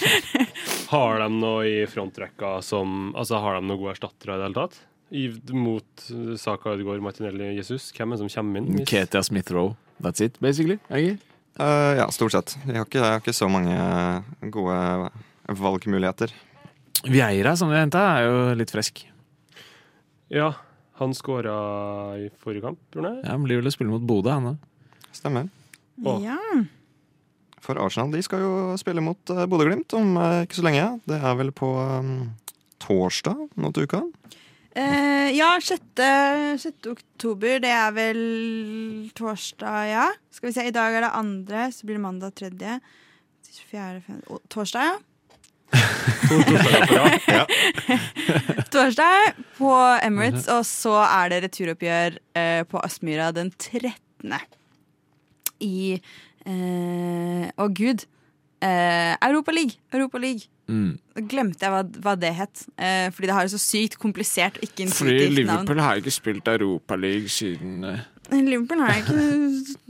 [0.90, 4.58] Har de noe i frontrekka som Altså, har de noen gode erstattere i det hele
[4.58, 4.78] tatt?
[5.10, 5.24] I,
[5.56, 6.04] mot
[6.38, 7.88] Saka Ødegaard, Martinelli, Jesus?
[7.96, 8.68] Hvem er det som kommer inn?
[8.76, 9.72] hvis- Ketia Smith-Roe.
[10.02, 10.78] That's it, basically.
[10.88, 11.16] Okay.
[11.60, 12.54] Uh, ja, stort sett.
[12.66, 13.74] Jeg har, ikke, jeg har ikke så mange
[14.54, 15.10] gode
[15.50, 16.30] valgmuligheter.
[17.10, 19.02] Vieira, som vi henta, er jo litt frisk.
[20.30, 20.52] Ja,
[21.00, 21.54] han skåra
[22.20, 23.22] i forrige kamp, tror jeg.
[23.24, 24.68] Ja, Han blir vel å spille mot Bodø, han òg.
[25.16, 25.48] Stemmer.
[26.04, 26.14] Å.
[26.22, 26.38] Ja.
[27.60, 30.86] For Arsenal de skal jo spille mot uh, Bodø-Glimt om eh, ikke så lenge.
[31.08, 32.14] Det er vel på um,
[32.80, 34.00] torsdag nå til uka.
[34.78, 35.82] Eh, ja, 6.
[36.62, 36.88] 6.
[36.94, 37.58] oktober.
[37.62, 38.22] Det er vel
[39.18, 40.08] torsdag, ja.
[40.32, 42.78] Skal vi se, I dag er det andre, så blir det mandag tredje.
[43.70, 44.98] Fjerde, femte å, Torsdag, ja.
[48.72, 54.34] Torsdag på Emirates, og så er det returoppgjør eh, på Aspmyra den 13.
[55.60, 58.06] I eh, Å, gud.
[58.60, 59.78] Eh, Europa League.
[59.92, 60.48] Europa League.
[60.70, 60.98] Mm.
[61.30, 62.64] Glemte jeg hva, hva det het.
[62.78, 65.64] Eh, fordi det har et så sykt komplisert og ikke Fordi intuitivt navn.
[65.64, 68.00] Liverpool har ikke spilt Europaliga siden eh,
[68.50, 69.18] Liverpool har ikke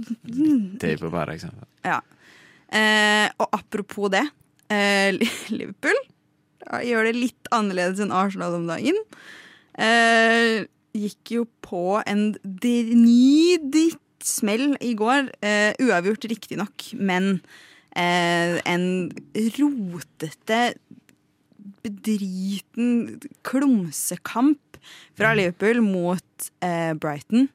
[0.83, 1.67] Det får være eksempel.
[1.85, 1.99] Ja.
[2.71, 4.25] Eh, og apropos det.
[4.71, 5.17] Eh,
[5.51, 5.99] Liverpool
[6.87, 8.99] gjør det litt annerledes enn Arsenal om dagen.
[9.81, 13.91] Eh, gikk jo på en d-
[14.23, 15.31] smell i går.
[15.43, 17.41] Eh, uavgjort, riktignok, men
[17.97, 18.85] eh, en
[19.57, 20.61] rotete,
[21.81, 24.79] bedriten klumsekamp
[25.17, 27.49] fra Liverpool mot eh, Brighton.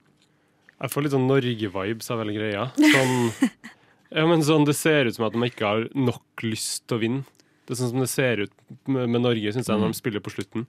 [0.76, 2.66] Jeg får litt sånn Norge-vibes av hele greia.
[2.76, 3.30] Sånn,
[4.16, 7.02] ja, men sånn, det ser ut som at de ikke har nok lyst til å
[7.04, 7.26] vinne.
[7.66, 8.54] Det er sånn som det ser ut
[8.88, 10.68] med, med Norge, syns jeg, når de spiller på slutten.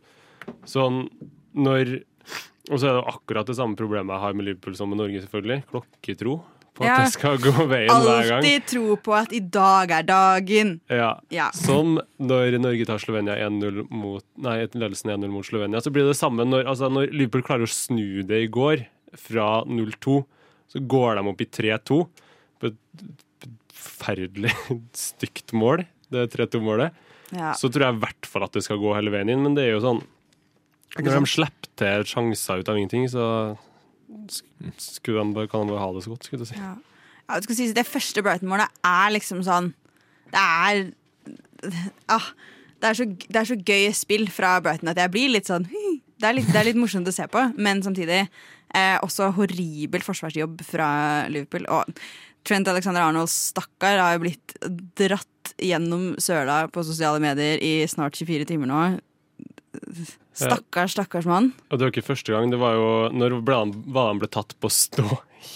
[0.68, 1.06] Sånn
[1.56, 1.98] når
[2.66, 5.20] Og så er det akkurat det samme problemet jeg har med Liverpool som med Norge,
[5.22, 5.60] selvfølgelig.
[5.70, 6.32] Klokketro
[6.76, 6.96] på at Ja.
[7.04, 8.40] det skal gå veien hver gang.
[8.42, 10.72] Alltid tro på at i dag er dagen.
[10.90, 11.12] Ja.
[11.30, 11.46] Ja.
[11.54, 15.80] Som når Norge tar Slovenia 1-0 mot Nei, ledelsen 1-0 mot Slovenia.
[15.80, 18.84] Så blir det det samme når, altså, når Liverpool klarer å snu det i går,
[19.16, 20.24] fra 0-2,
[20.68, 22.00] så går de opp i 3-2.
[22.60, 22.76] På et
[23.86, 24.52] forferdelig
[25.06, 27.04] stygt mål, det 3-2-målet.
[27.34, 27.52] Ja.
[27.58, 29.66] Så tror jeg i hvert fall at det skal gå hele veien inn, men det
[29.66, 30.04] er jo sånn
[30.94, 33.24] Når de slipper til sjanser ut av ingenting, så
[34.78, 36.58] skulle de bare, kan de bare ha det så godt, skulle du si.
[36.60, 36.76] Ja.
[37.26, 39.72] Ja, skal sies, det første Brighton-målet er liksom sånn
[40.30, 40.84] Det er
[42.14, 42.28] ah,
[42.78, 45.66] det, er så, det er så gøy spill fra Brighton at jeg blir litt sånn
[46.20, 50.00] det er litt, det er litt morsomt å se på, men samtidig eh, også horribel
[50.00, 50.88] forsvarsjobb fra
[51.28, 51.66] Liverpool.
[51.68, 51.90] Og
[52.46, 54.54] Trent Alexander Arnold, stakkar, har jo blitt
[54.98, 58.80] dratt gjennom søla på sosiale medier i snart 24 timer nå.
[60.36, 61.50] Stakkars, stakkars mann.
[61.70, 62.50] Og det var ikke første gang.
[62.52, 65.06] Det var jo når han, var han ble tatt på stå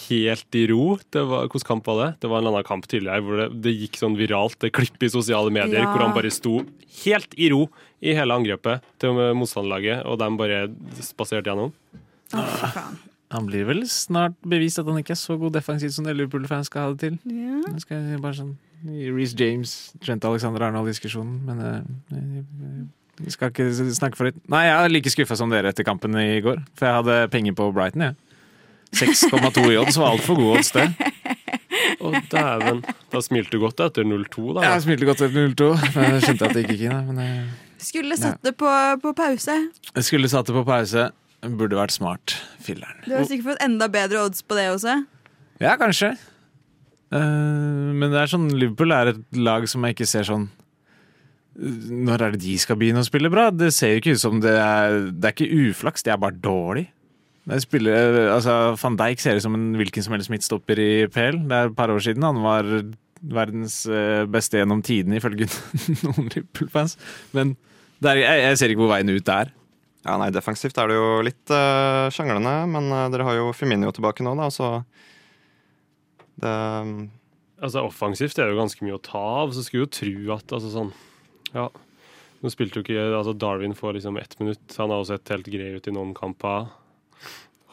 [0.09, 0.95] helt i ro.
[1.13, 2.09] Det var, hvordan kamp var det?
[2.23, 5.07] Det var en eller annen kamp tidligere hvor det, det gikk sånn viralt, det klippet
[5.09, 5.91] i sosiale medier, Ja.
[5.91, 6.59] hvor han bare sto
[7.03, 7.65] helt i ro
[8.01, 10.61] i hele angrepet til motstanderlaget, og de bare
[11.05, 11.73] spaserte gjennom.
[12.33, 12.99] Å, fy faen.
[13.31, 16.67] Han blir vel snart bevist at han ikke er så god defensivt som det Liverpool-fans
[16.71, 17.19] skal ha det til.
[17.31, 17.61] Ja.
[17.67, 18.55] Nå skal jeg bare sånn
[18.91, 22.45] i Reece James, Trent Alexander Arnold-diskusjonen, men jeg,
[23.21, 24.39] vi skal ikke snakke for litt.
[24.49, 27.55] Nei, jeg er like skuffa som dere etter kampen i går, for jeg hadde penger
[27.59, 28.17] på Brighton, jeg.
[28.97, 30.87] 6,2 i odds var altfor god odds, det.
[32.01, 32.81] Å, dæven.
[33.13, 34.65] Da smilte du godt etter 0-2, da.
[34.65, 36.97] Jeg smilte godt etter 0-2, men jeg skjønte at det gikk ikke.
[37.11, 37.45] Men jeg,
[37.81, 38.71] Skulle satt det på,
[39.05, 39.55] på pause.
[39.93, 41.07] jeg skulle satt det på pause.
[41.41, 42.35] Burde vært smart.
[42.61, 43.01] Filleren.
[43.07, 44.99] Du har sikkert fått enda bedre odds på det også.
[45.61, 46.13] Ja, kanskje.
[47.11, 50.45] Uh, men det er sånn Liverpool er et lag som jeg ikke ser sånn
[51.59, 53.49] Når er det de skal begynne å spille bra?
[53.51, 56.39] Det ser jo ikke ut som det er Det er ikke uflaks, det er bare
[56.39, 56.85] dårlig.
[57.59, 61.41] Spiller, altså, Van Dijk ser ut som en hvilken som helst midtstopper i PL.
[61.49, 62.69] Det er et par år siden han var
[63.21, 65.49] verdens eh, beste gjennom tidene, ifølge
[66.05, 66.95] noen Liverpool-fans.
[67.35, 67.55] Men
[68.01, 69.51] det er, jeg, jeg ser ikke hvor veien ut er.
[70.01, 73.91] Ja, nei, Defensivt er det jo litt uh, sjanglende, men uh, dere har jo Firmino
[73.93, 74.79] tilbake nå, da, så
[76.41, 76.55] det
[77.61, 80.53] Altså Offensivt er det jo ganske mye å ta av, så skulle jo tro at
[80.57, 80.93] altså sånn
[81.53, 81.67] Ja.
[82.41, 84.63] Nå spilte jo ikke altså Darwin får liksom ett minutt.
[84.79, 86.71] Han har også sett helt grei ut i noen kamper.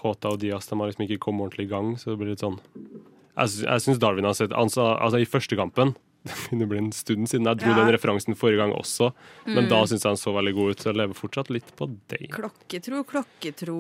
[0.03, 2.45] Håta og Diaz de har liksom ikke kommet ordentlig i gang, så det blir litt
[2.45, 5.95] sånn Jeg, jeg syns Darwin har sett altså, altså i første kampen
[6.29, 7.47] Det begynner å bli en stund siden.
[7.49, 7.77] Jeg dro Ja.
[7.83, 9.13] den referansen forrige gang også,
[9.47, 10.83] men da syns jeg han så veldig god ut.
[10.83, 12.27] Så jeg lever fortsatt litt på det.
[12.35, 13.79] Klokketro, klokketro.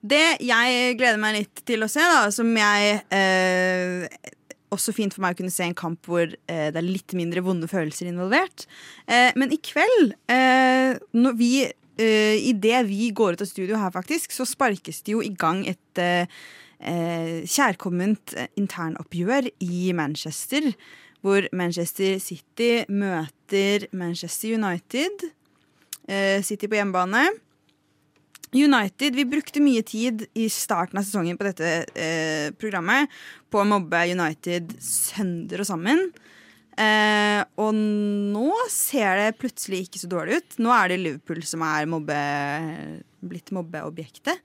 [0.00, 4.06] Det jeg gleder meg litt til å se, da, som jeg eh,
[4.74, 7.40] Også fint for meg å kunne se en kamp hvor eh, det er litt mindre
[7.46, 8.66] vonde følelser involvert.
[9.08, 13.90] Eh, men i kveld, eh, når vi eh, Idet vi går ut av studio her,
[13.94, 16.28] faktisk, så sparkes det jo i gang et eh,
[16.84, 20.68] eh, kjærkomment eh, internoppgjør i Manchester.
[21.24, 25.28] Hvor Manchester City møter Manchester United.
[26.08, 27.26] Eh, City på hjemmebane.
[28.54, 33.12] United, Vi brukte mye tid i starten av sesongen på dette eh, programmet
[33.52, 36.06] på å mobbe United sønder og sammen.
[36.78, 40.58] Eh, og nå ser det plutselig ikke så dårlig ut.
[40.62, 42.18] Nå er det Liverpool som er mobbe,
[43.20, 44.40] blitt mobbeobjektet.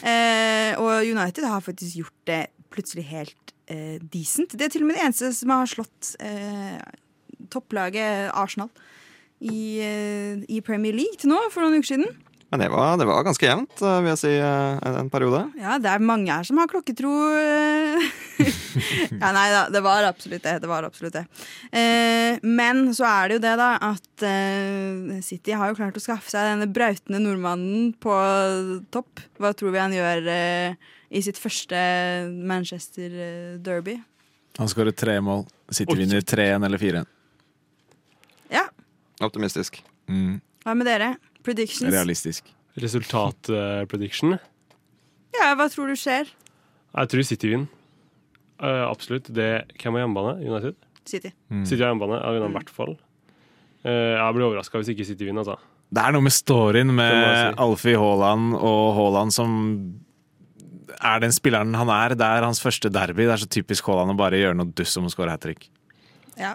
[0.00, 4.56] Eh, og United har faktisk gjort det plutselig helt eh, decent.
[4.56, 6.80] Det er til og med det eneste som har slått eh,
[7.52, 8.72] topplaget Arsenal
[9.42, 12.12] i, eh, i Premier League til nå, for noen uker siden.
[12.52, 15.46] Men det var, det var ganske jevnt, eh, vil jeg si, eh, en periode.
[15.56, 17.12] Ja, det er mange her som har klokketro.
[17.32, 18.10] eh.
[19.22, 20.58] ja, nei da, det var absolutt det.
[20.60, 21.24] det, var absolutt det.
[21.72, 24.26] Eh, men så er det jo det, da, at
[25.24, 28.18] City har jo klart å skaffe seg denne brautende nordmannen på
[28.92, 29.24] topp.
[29.40, 31.78] Hva tror vi han gjør eh, i sitt første
[32.32, 33.98] Manchester eh, Derby?
[34.58, 35.44] Han skårer tre mål.
[35.72, 37.10] City vinner 3-1 eller 4-1.
[38.52, 38.66] Ja,
[39.24, 39.78] Optimistisk.
[40.10, 41.14] Mm, hva med dere?
[41.44, 41.92] Predictions?
[41.92, 42.48] realistisk.
[42.80, 44.36] Resultat-prediction.
[45.36, 46.30] Ja, hva tror du skjer?
[46.92, 47.68] Jeg tror City vinner.
[48.62, 49.28] Uh, absolutt.
[49.34, 49.48] Det,
[49.80, 50.34] hvem har hjemmebane?
[50.44, 50.76] United?
[51.08, 51.32] City.
[51.50, 51.64] Mm.
[51.66, 52.20] City har hjemmebane.
[52.20, 52.94] Jeg vinner i hvert fall.
[53.82, 55.44] Uh, jeg blir overraska hvis ikke City vinner.
[55.44, 55.58] Altså.
[55.92, 57.48] Det er noe med storyen med si.
[57.64, 59.56] Alfie Haaland og Haaland som
[61.02, 62.16] er den spilleren han er.
[62.18, 63.26] Det er hans første derby.
[63.26, 65.68] Det er så typisk Haaland å bare gjøre noe duss om å skåre hat trick.
[66.38, 66.54] Ja.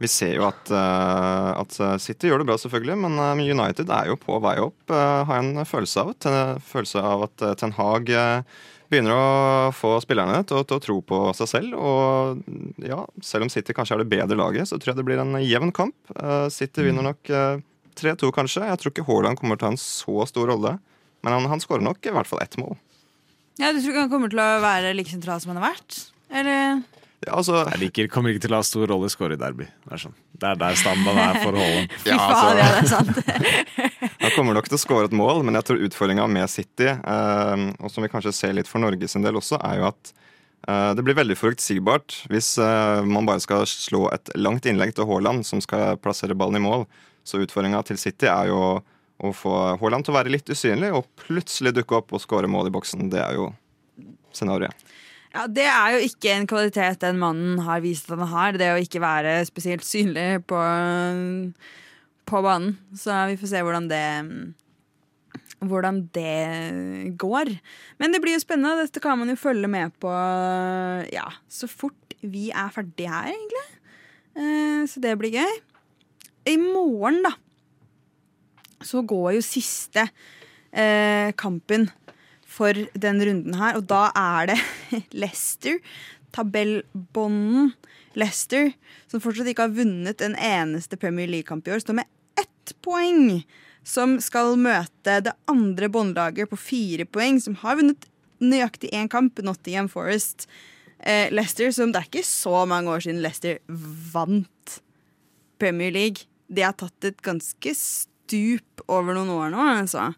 [0.00, 4.08] Vi ser jo at, eh, at City gjør det bra, selvfølgelig, men eh, United er
[4.08, 4.78] jo på vei opp.
[4.88, 9.12] eh, har jeg en følelse av, ten, følelse av at eh, Ten Hag eh, begynner
[9.14, 9.26] å
[9.76, 11.76] få spillerne til, til å tro på seg selv.
[11.76, 15.20] Og ja, selv om City kanskje er det bedre laget, så tror jeg det blir
[15.22, 15.96] en jevn kamp.
[16.16, 17.60] Eh, City vinner nok eh,
[18.00, 18.64] 3-2, kanskje.
[18.66, 20.78] Jeg tror ikke Haaland kommer til å ha en så stor rolle,
[21.20, 22.78] men han, han skårer nok i hvert fall ett mål.
[23.58, 25.98] Ja, Du tror ikke han kommer til å være like sentral som han har vært?
[26.30, 26.82] Eller?
[27.26, 29.66] Ja, altså, Jeg liker, kommer ikke til å ha stor rolle i score i derby.
[29.66, 30.14] Det er, sånn.
[30.40, 31.96] det er der standarden er for Haaland.
[32.08, 33.20] Ja, altså- ja, det er sant.
[34.22, 37.66] Han kommer nok til å score et mål, men jeg tror utfordringa med City, eh,
[37.80, 40.90] og som vi kanskje ser litt for Norges en del også, er jo at eh,
[40.96, 45.44] det blir veldig forutsigbart hvis eh, man bare skal slå et langt innlegg til Haaland,
[45.48, 46.86] som skal plassere ballen i mål.
[47.24, 48.62] Så utfordringa til City er jo
[49.20, 52.70] å få Haaland til å være litt usynlig, og plutselig dukke opp og skåre mål
[52.70, 53.10] i boksen.
[53.12, 53.50] Det er jo
[54.36, 54.86] scenarioet.
[55.30, 58.56] Ja, Det er jo ikke en kvalitet den mannen har vist at han har.
[58.58, 60.58] Det å ikke være spesielt synlig på,
[62.26, 62.74] på banen.
[62.98, 64.04] Så vi får se hvordan det
[65.60, 67.50] hvordan det går.
[68.00, 68.86] Men det blir jo spennende.
[68.86, 70.10] Dette kan man jo følge med på
[71.12, 73.66] ja, så fort vi er ferdige her, egentlig.
[74.40, 75.54] Eh, Så det blir gøy.
[76.48, 77.34] I morgen, da,
[78.84, 80.06] så går jo siste
[80.72, 81.88] eh, kampen
[82.50, 84.58] for den runden her, og da er det
[85.22, 85.78] Leicester,
[86.34, 87.72] tabellbånden
[88.18, 88.72] Leicester,
[89.10, 93.42] som fortsatt ikke har vunnet en eneste Premier League-kamp i år, står med ett poeng.
[93.86, 98.04] Som skal møte det andre båndlaget på fire poeng, som har vunnet
[98.40, 100.48] nøyaktig én kamp, Nottingham Forest.
[101.00, 103.60] Eh, Leicester, som det er ikke så mange år siden Leicester
[104.12, 104.80] vant
[105.60, 106.28] Premier League.
[106.50, 107.74] De har tatt et ganske
[108.30, 110.10] stup over noen år nå, altså.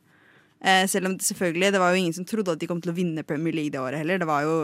[0.63, 2.93] Eh, selv om det selvfølgelig, det var jo ingen som trodde at de kom til
[2.93, 4.21] å vinne Premier League det året heller.
[4.21, 4.57] Det var jo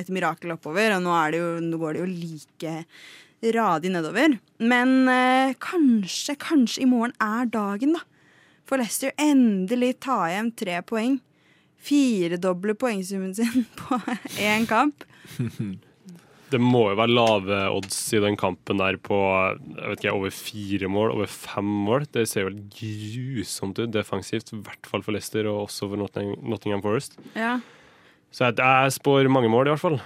[0.00, 2.74] et mirakel oppover, og nå, jo, nå går det jo like
[3.56, 4.38] radig nedover.
[4.62, 8.04] Men eh, kanskje, kanskje i morgen er dagen, da.
[8.68, 11.18] For Leicester endelig ta hjem tre poeng.
[11.82, 13.98] Firedoble poengsummen sin på
[14.38, 15.06] én kamp.
[16.52, 20.34] Det må jo være lave odds i den kampen der på jeg vet ikke, over
[20.36, 22.06] fire mål, over fem mål.
[22.12, 26.36] Det ser jo grusomt ut defensivt, i hvert fall for Leicester og også for Nottingham,
[26.52, 27.16] Nottingham Forest.
[27.38, 27.56] Ja.
[28.32, 29.98] Så jeg, jeg spår mange mål, i hvert fall.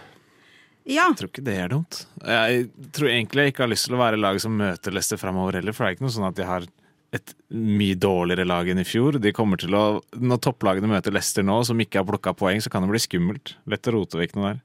[0.86, 1.10] ja.
[1.10, 2.04] Jeg tror ikke det er dumt.
[2.22, 5.60] Jeg tror egentlig jeg ikke har lyst til å være laget som møter Leicester framover
[5.60, 6.66] heller, for det er ikke noe sånn at de har
[7.14, 9.16] et mye dårligere lag enn i fjor.
[9.22, 9.84] De kommer til å,
[10.18, 13.54] Når topplagene møter Leicester nå, som ikke har plukka poeng, så kan det bli skummelt.
[13.70, 14.58] Lett å rote vekk noe der.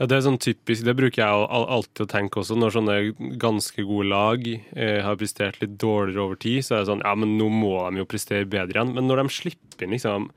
[0.00, 2.94] Ja, Det er sånn typisk, det bruker jeg alltid å tenke også, når sånne
[3.40, 7.12] ganske gode lag eh, har prestert litt dårligere over tid, så er det sånn ja,
[7.20, 8.94] men nå må de jo prestere bedre igjen.
[8.96, 10.30] Men når de slipper inn liksom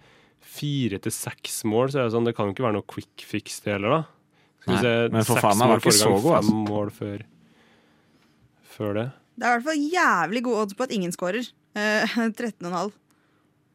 [0.44, 3.24] fire til seks mål, så er det sånn, det kan jo ikke være noe quick
[3.24, 4.04] fix det heller, da.
[4.66, 6.36] Skal vi se, men for seks faen, meg var mål ikke forrige så gang, god,
[6.36, 6.52] altså.
[6.52, 7.26] Fem mål før,
[8.76, 9.08] før det.
[9.34, 11.52] Det er i hvert fall jævlig god odds på at ingen skårer.
[11.80, 12.94] Eh, 13,5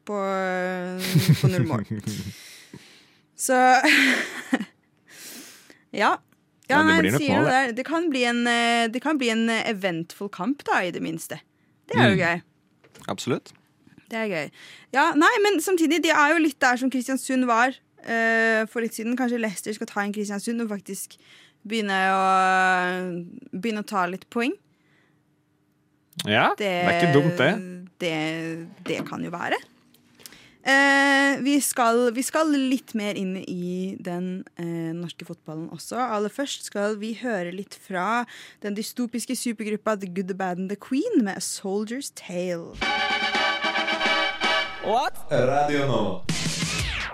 [0.05, 0.21] på,
[1.41, 1.89] på null mål.
[3.49, 3.57] Så
[5.91, 6.17] Ja.
[6.69, 9.31] Ja, Ja, det nei, sier mål, det, det, kan bli en, eh, det kan bli
[9.33, 11.39] en eventful eventfull kamp, da, i det minste.
[11.89, 12.21] Det er jo Mm.
[12.21, 12.41] gøy.
[13.09, 13.53] Absolutt.
[14.09, 14.51] Det er gøy.
[14.93, 18.93] Ja, nei, men samtidig, de er jo litt der som Kristiansund var uh, for litt
[18.93, 19.17] siden.
[19.17, 21.17] Kanskje Leicester skal ta inn Kristiansund og faktisk
[21.67, 22.23] begynne å,
[23.53, 24.53] begynne å ta litt poeng.
[26.27, 27.51] Ja, det, er ikke dumt, det.
[28.01, 28.15] Det,
[28.87, 29.57] det kan jo være.
[30.59, 35.95] Eh, vi, skal, vi skal litt mer inn i den eh, norske fotballen også.
[36.01, 38.25] Aller først skal vi høre litt fra
[38.65, 42.75] den dystopiske supergruppa The Good, The Bad and The Queen med A Soldier's Tale.
[45.29, 46.03] Radio nå.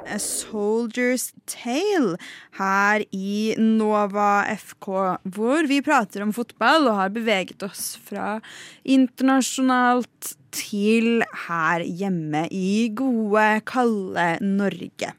[0.05, 2.17] A Soldier's Tale
[2.57, 4.89] her i Nova FK,
[5.35, 8.39] hvor vi prater om fotball og har beveget oss fra
[8.83, 15.11] internasjonalt til her hjemme i gode, kalde Norge.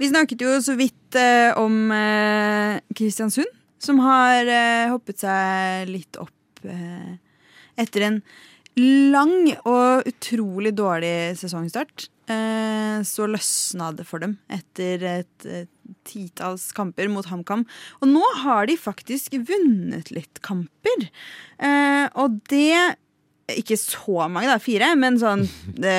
[0.00, 3.50] Vi snakket jo så vidt eh, om eh, Kristiansund,
[3.82, 7.12] som har eh, hoppet seg litt opp eh,
[7.78, 8.22] etter en
[8.76, 12.08] lang og utrolig dårlig sesongstart.
[12.32, 15.70] Eh, så løsna det for dem etter et, et
[16.08, 17.66] titalls kamper mot HamKam.
[18.00, 21.08] Og nå har de faktisk vunnet litt kamper.
[21.58, 22.96] Eh, og det
[23.50, 25.46] Ikke så mange, da, fire, men sånn
[25.84, 25.96] Det,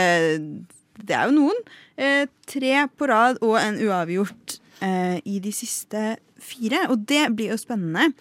[1.04, 1.64] det er jo noen.
[2.00, 6.86] Eh, tre på rad og en uavgjort eh, i de siste fire.
[6.94, 8.12] Og det blir jo spennende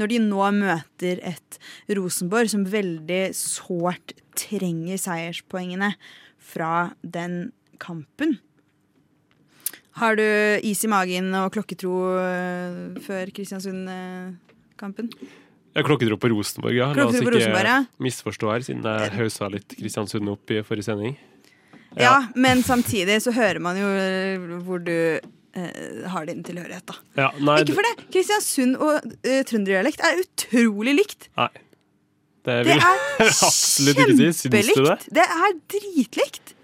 [0.00, 1.58] når de nå møter et
[1.96, 5.92] Rosenborg som veldig sårt trenger seierspoengene
[6.50, 7.50] fra den
[7.82, 8.38] kampen.
[9.98, 10.24] Har du
[10.64, 15.10] is i magen og klokketro eh, før Kristiansund-kampen?
[15.80, 16.90] Jeg klokketro på Rosenborg, ja.
[16.96, 17.78] La oss ikke Rosenborg, ja.
[18.04, 21.16] misforstå her, siden jeg hausa litt Kristiansund opp i forrige sending.
[21.98, 22.28] Ja.
[22.38, 26.98] men samtidig så hører man jo eh, hvor du eh, har din tilhørighet, da.
[27.18, 28.06] Ja, nei, Ikke for det.
[28.12, 31.30] Kristiansund og uh, trønderdialekt er utrolig likt.
[31.40, 31.50] Nei.
[32.40, 34.30] Det Det vil er jeg absolutt ikke si.
[34.46, 34.98] Syns du det?
[35.18, 36.54] Det er dritlikt.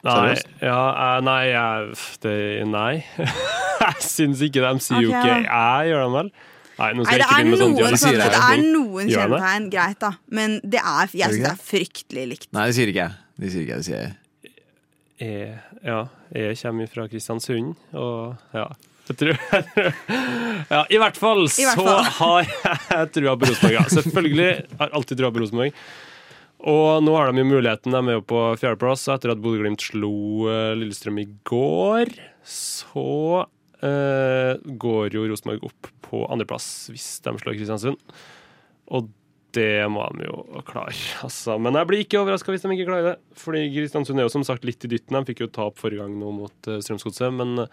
[0.00, 2.36] Nei, ja, eh, nei, jeg, det,
[2.70, 2.92] nei.
[3.82, 5.42] jeg syns ikke de sier jo Ok, ikke ja.
[5.50, 6.30] Jeg gjør de vel?
[6.80, 8.30] Nei, nå Nei, skal det jeg ikke er begynne med sånn noen, sier sånne, det.
[8.32, 10.12] det er noen kjennetegn, greit, da.
[10.40, 12.48] Men det er, jeg syns det er fryktelig likt.
[12.56, 13.18] Nei, det sier ikke jeg.
[13.40, 14.14] Det sier ikke jeg, det sier jeg.
[15.20, 15.50] Jeg,
[15.84, 15.98] ja,
[16.32, 18.70] jeg kommer fra Kristiansund, og ja
[19.10, 19.92] jeg tror, jeg.
[20.70, 22.10] ja, I hvert fall I hvert så fall.
[22.20, 23.74] har jeg trua på Rosenborg.
[23.74, 23.84] Ja.
[23.90, 25.80] Selvfølgelig har alltid trua på Rosenborg.
[26.70, 27.96] Og nå har de jo muligheten.
[27.96, 29.08] De er jo på fjerdeplass.
[29.10, 30.12] Etter at Bodø-Glimt slo
[30.52, 32.12] eh, Lillestrøm i går,
[32.46, 33.48] så
[33.80, 37.96] går jo Rosenborg opp på andreplass hvis de slår Kristiansund.
[38.92, 39.08] Og
[39.56, 40.92] det må de jo klare.
[41.26, 41.56] Altså.
[41.58, 43.16] Men jeg blir ikke overraska hvis de ikke klarer det.
[43.40, 45.16] Fordi Kristiansund er jo som sagt litt i dytten.
[45.16, 47.66] De fikk jo tap forrige gang nå mot uh, Strømsgodset, men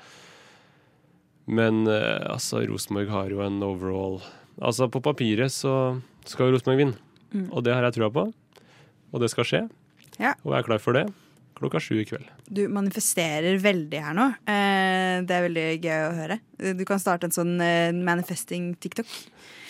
[1.47, 4.17] men eh, altså, Rosenborg har jo en overall
[4.59, 5.71] Altså, på papiret så
[6.27, 6.97] skal jo Rosenborg vinne,
[7.27, 7.49] Mm.
[7.51, 8.21] og det har jeg trua på.
[9.11, 9.59] og det skal skje.
[10.19, 10.31] Ja.
[10.45, 11.05] Og jeg er klar for det
[11.57, 12.27] klokka sju i kveld.
[12.47, 14.27] Du manifesterer veldig her nå.
[14.49, 16.39] Eh, det er veldig gøy å høre.
[16.77, 19.09] Du kan starte en sånn eh, manifesting-tiktok.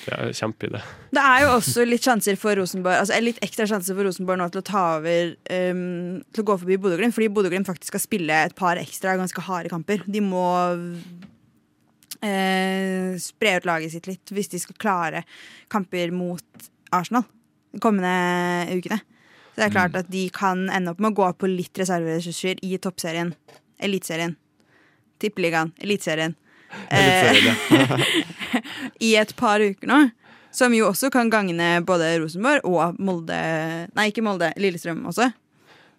[0.07, 0.79] Det er kjempeidé.
[1.11, 4.45] Det er jo også litt sjanser for Rosenborg Altså litt ekstra sjanser for Rosenborg nå
[4.53, 8.37] til å ta over um, Til å gå forbi Bodø-Glimt, fordi Bodø-Glimt faktisk skal spille
[8.47, 10.05] et par ekstra ganske harde kamper.
[10.07, 10.47] De må
[12.23, 15.25] uh, spre ut laget sitt litt hvis de skal klare
[15.73, 17.27] kamper mot Arsenal
[17.77, 18.99] de kommende ukene.
[19.57, 22.59] Så det er klart at de kan ende opp med å gå på litt reserveressurser
[22.61, 23.31] i toppserien.
[23.81, 24.35] Eliteserien.
[25.17, 25.71] Tippeligaen.
[25.81, 26.35] Eliteserien.
[26.93, 27.39] Eh,
[29.07, 29.97] I et par uker nå.
[30.53, 33.39] Som jo også kan gagne både Rosenborg og Molde
[33.97, 34.51] Nei, ikke Molde.
[34.61, 35.31] Lillestrøm også.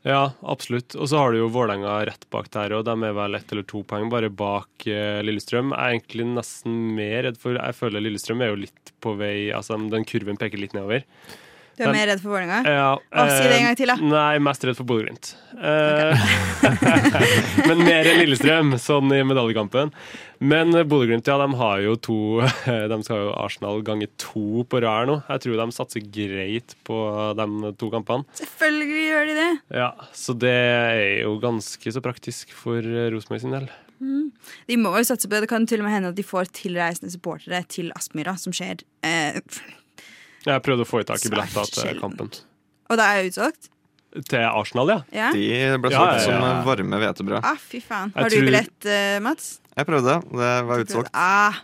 [0.07, 0.95] Ja, absolutt.
[0.95, 3.67] Og så har du jo Vålerenga rett bak der, og de er vel ett eller
[3.67, 5.75] to poeng bare bak eh, Lillestrøm.
[5.75, 9.51] Jeg er egentlig nesten mer redd for Jeg føler Lillestrøm er jo litt på vei
[9.51, 11.03] Altså, den kurven peker litt nedover.
[11.79, 12.57] Du er Men- mer redd for Vålerenga?
[12.67, 13.95] Ja, Å, si det en gang til, da.
[14.03, 15.29] Nei, mest redd for Bodø-Glimt.
[15.55, 16.25] Eh,
[17.69, 19.93] men mer enn Lillestrøm, sånn i medaljekampen.
[20.43, 22.19] Men eh, Bodø-Glimt, ja, de har jo to
[22.91, 25.21] De skal jo Arsenal gange to på rad nå.
[25.31, 26.99] Jeg tror de satser greit på
[27.39, 27.49] de
[27.79, 28.27] to kampene.
[28.43, 29.51] Selvfølgelig gjør de det.
[29.85, 33.71] Ja, Så det er jo ganske så praktisk for eh, Rosenborg sin del.
[34.69, 35.47] De må jo satse på det.
[35.47, 38.83] Det kan til og med hende at de får tilreisende supportere til Aspmyra, som skjer.
[39.07, 39.39] Eh,
[40.47, 42.31] Jeg prøvde å få i tak i Svært billetter til kampen.
[42.91, 43.69] og det er utsolgt?
[44.29, 45.01] Til Arsenal, ja.
[45.13, 45.33] Ja?
[45.33, 46.53] De ble Ja, solgt ja, som ja.
[46.65, 47.41] varme hvetebrød.
[47.45, 48.13] Ah, fy faen.
[48.15, 49.61] Jeg Har du tror- billett, eh, Mats?
[49.77, 51.11] Jeg prøvde, det var utsolgt.
[51.13, 51.59] Ah,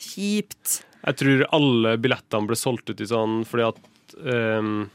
[0.00, 0.82] kjipt.
[1.04, 3.78] Jeg tror alle billettene ble solgt ut i sånn fordi at
[4.24, 4.90] um,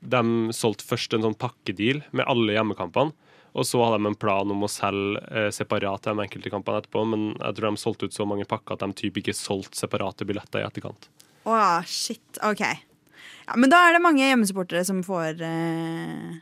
[0.00, 0.22] de
[0.56, 3.12] solgte først en sånn pakkedeal med alle hjemmekampene.
[3.50, 7.02] Og så hadde de en plan om å selge eh, separat de enkelte kampene etterpå.
[7.10, 10.22] Men jeg tror de solgte ut så mange pakker at de typ ikke solgte separate
[10.28, 11.08] billetter i etterkant.
[11.48, 11.56] Å,
[11.88, 12.40] shit.
[12.44, 12.62] OK.
[12.62, 16.38] Ja, men da er det mange hjemmesupportere som får eh,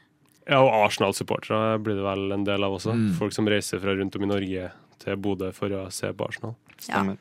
[0.48, 2.96] Ja, og Arsenal-supportere blir det vel en del av også.
[3.18, 4.68] Folk som reiser fra rundt om i Norge
[5.02, 6.56] til Bodø for å se på Arsenal.
[6.76, 7.18] Stemmer.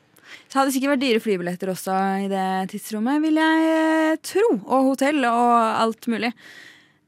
[0.48, 4.48] Så hadde det sikkert vært dyre flybilletter også i det tidsrommet, vil jeg eh, tro.
[4.58, 6.34] Og hotell og alt mulig.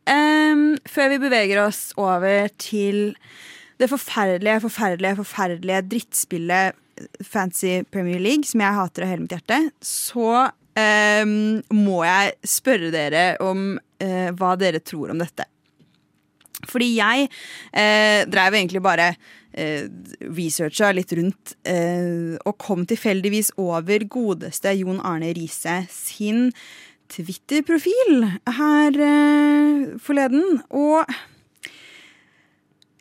[0.08, 3.12] Um, før vi beveger oss over til
[3.80, 6.80] det forferdelige, forferdelige, forferdelige drittspillet
[7.24, 10.48] Fancy Premier League, som jeg hater av hele mitt hjerte, så
[10.78, 15.44] må jeg spørre dere om eh, hva dere tror om dette.
[16.68, 17.28] Fordi jeg
[17.72, 19.14] eh, drev egentlig bare
[19.52, 19.88] eh,
[20.28, 26.50] researcha litt rundt eh, og kom tilfeldigvis over godeste Jon Arne Riise sin
[27.10, 28.26] Twitter-profil
[28.60, 30.60] her eh, forleden.
[30.70, 31.08] Og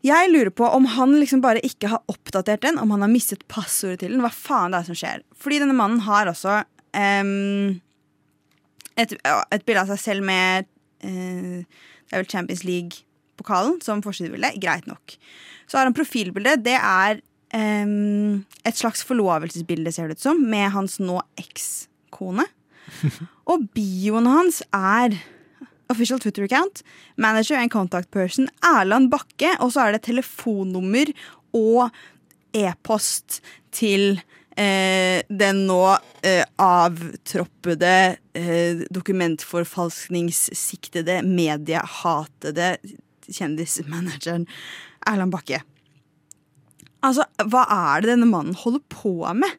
[0.05, 3.43] jeg lurer på om han liksom bare ikke har oppdatert den, om han har mistet
[3.51, 4.23] passordet til den.
[4.23, 5.23] Hva faen det er som skjer?
[5.35, 6.61] Fordi denne mannen har også
[6.97, 7.79] ehm,
[8.99, 10.67] et, et bilde av seg selv med
[11.05, 14.55] uh, Det er vel Champions League-pokalen som forsidebilde.
[14.61, 15.15] Greit nok.
[15.69, 16.63] Så har han profilbildet.
[16.65, 17.21] Det er
[17.53, 22.47] um, et slags forlovelsesbilde, ser det ut som, med hans nå ekskone.
[23.51, 25.19] Og bioen hans er
[25.89, 26.83] official Twitter-account,
[27.17, 31.09] manager and contact person Erland Bakke, og så er det telefonnummer
[31.57, 31.89] og
[32.53, 33.39] e-post
[33.73, 34.19] til
[34.59, 42.77] eh, den nå eh, avtroppede, eh, dokumentforfalskningssiktede, mediehatede
[43.29, 44.47] kjendismanageren
[45.07, 45.61] Erland Bakke.
[47.05, 49.51] Altså, hva er det denne mannen holder på med?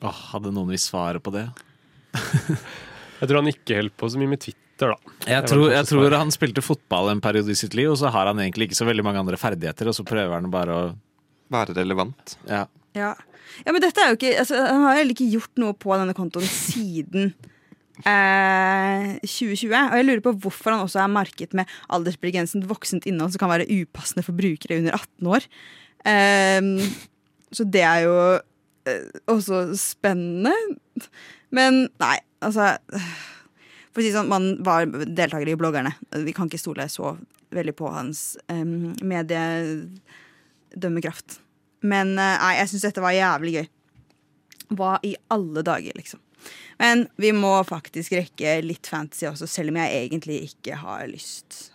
[0.00, 1.46] Åh, hadde noen visst svaret på det?
[3.20, 4.98] Jeg tror han ikke holder på så mye med Twitter, da.
[5.28, 8.24] Jeg tror, jeg tror han spilte fotball en periode i sitt liv, og så har
[8.30, 10.96] han egentlig ikke så veldig mange andre ferdigheter, og så prøver han bare å
[11.52, 12.38] Være relevant.
[12.48, 12.64] ja.
[12.96, 13.12] Ja.
[13.62, 16.14] ja, men dette er jo ikke altså, Han har heller ikke gjort noe på denne
[16.16, 17.28] kontoen siden
[18.02, 19.76] eh, 2020.
[19.76, 23.52] Og jeg lurer på hvorfor han også er market med aldersbegrenset voksent innhold som kan
[23.52, 25.42] være upassende for brukere under 18 år.
[26.10, 26.62] Eh,
[27.54, 28.16] så det er jo
[28.90, 30.54] eh, også spennende.
[31.54, 32.64] Men nei, altså
[33.90, 35.92] For å si sånn, man var deltaker i Bloggerne.
[36.22, 37.06] Vi kan ikke stole så
[37.50, 41.42] veldig på hans um, mediedømmekraft.
[41.80, 43.70] Men eh, nei, jeg syns dette var jævlig gøy.
[44.78, 46.20] Hva i alle dager, liksom.
[46.80, 51.66] Men vi må faktisk rekke litt fantasy også, selv om jeg egentlig ikke har lyst.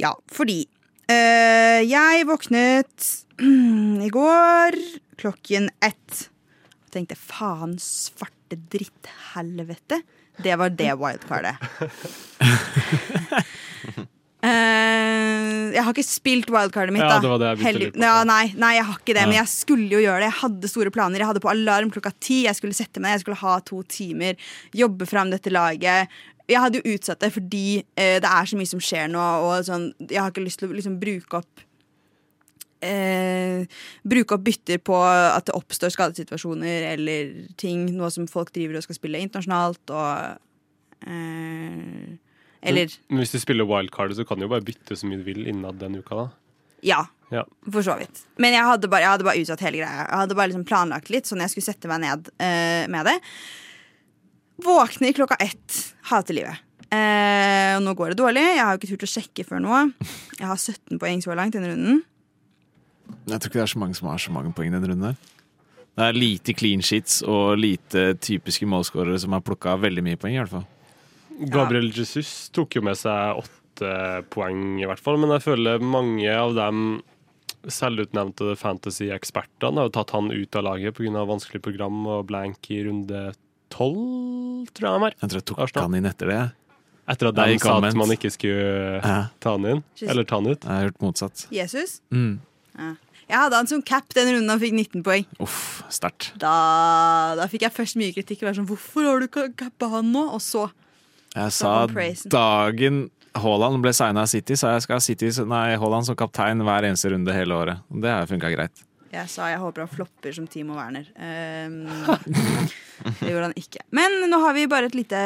[0.00, 0.62] Ja, fordi
[1.12, 3.08] øh, jeg våknet
[4.06, 4.76] i går
[5.20, 6.28] klokken ett
[6.86, 7.76] og tenkte faen
[8.50, 10.02] svarte dritthelvete.
[10.42, 11.56] Det var det wildcardet.
[14.40, 17.02] Eh, jeg har ikke spilt wildcardet mitt.
[17.04, 18.00] Ja, det var det jeg Heldig- på.
[18.00, 19.26] Ja, nei, nei, jeg har ikke det, Ja.
[19.26, 20.30] men jeg skulle jo gjøre det.
[20.32, 21.18] Jeg hadde store planer.
[21.18, 22.46] Jeg hadde på alarm klokka ti.
[22.46, 24.36] Jeg skulle sette meg ned, jeg skulle ha to timer,
[24.72, 26.08] jobbe fram dette laget.
[26.48, 29.60] Jeg hadde jo utsatt det fordi uh, det er så mye som skjer nå, og
[29.68, 31.60] sånn, jeg har ikke lyst til å liksom bruke opp
[32.80, 33.09] eh,
[34.06, 38.86] bruke opp bytter på at det oppstår skadesituasjoner eller ting, noe som folk driver og
[38.86, 40.10] skal spille internasjonalt og
[41.06, 42.18] eh,
[42.62, 45.24] Eller Men hvis du spiller wildcard, så kan du jo bare bytte så mye du
[45.30, 46.28] vil innad den uka, da.
[46.84, 47.44] Ja, Ja.
[47.70, 48.22] for så vidt.
[48.40, 50.04] Men jeg hadde bare, jeg hadde bare utsatt hele greia.
[50.08, 53.16] Jeg hadde bare liksom planlagt litt, sånn jeg skulle sette meg ned eh, med det.
[54.64, 55.76] Våkner klokka ett.
[56.10, 56.58] Hater livet.
[56.90, 58.42] Eh, og nå går det dårlig.
[58.42, 59.76] Jeg har jo ikke turt å sjekke før nå.
[60.40, 62.02] Jeg har 17 poeng så langt denne runden.
[63.30, 65.10] Jeg tror ikke det er så mange som har så mange poeng i den runden
[65.10, 65.16] her.
[65.98, 70.34] Det er lite clean sheets og lite typiske målskårere som har plukka veldig mye poeng.
[70.36, 70.66] i hvert fall.
[71.50, 73.92] Gabriel Jesus tok jo med seg åtte
[74.30, 75.18] poeng, i hvert fall.
[75.20, 77.02] Men jeg føler mange av dem
[77.68, 81.24] selvutnevnte fantasy-ekspertene har jo tatt han ut av laget pga.
[81.28, 83.32] vanskelig program og blank i runde
[83.70, 85.14] tolv, tror jeg han var.
[85.20, 85.84] Jeg tror jeg tok Arsenal.
[85.88, 86.40] han inn etter det.
[87.10, 89.82] Etter at de sa at man ikke skulle Ja, ta han inn.
[90.06, 90.62] Eller ta han ut.
[90.62, 91.46] jeg har hørt motsatt.
[91.50, 92.00] Jesus.
[92.10, 92.40] Mm.
[93.30, 95.26] Jeg hadde han som cap den runden han fikk 19 poeng.
[95.42, 96.32] Uff, sterkt.
[96.40, 98.42] Da, da fikk jeg først mye kritikk.
[98.56, 100.26] Sånn, Hvorfor har du cappa han nå?
[100.34, 100.66] Og så
[101.36, 103.04] Jeg Så sa dagen
[103.38, 106.88] Haaland ble signa av City, sa jeg skal ha City, nei, Haaland som kaptein hver
[106.88, 107.84] eneste runde hele året.
[107.86, 108.82] Det har funka greit.
[109.10, 111.08] Jeg sa jeg håper han flopper som Timo Werner.
[111.18, 111.82] Um,
[113.20, 113.82] det gjorde han ikke.
[113.96, 115.20] Men nå har vi bare et lite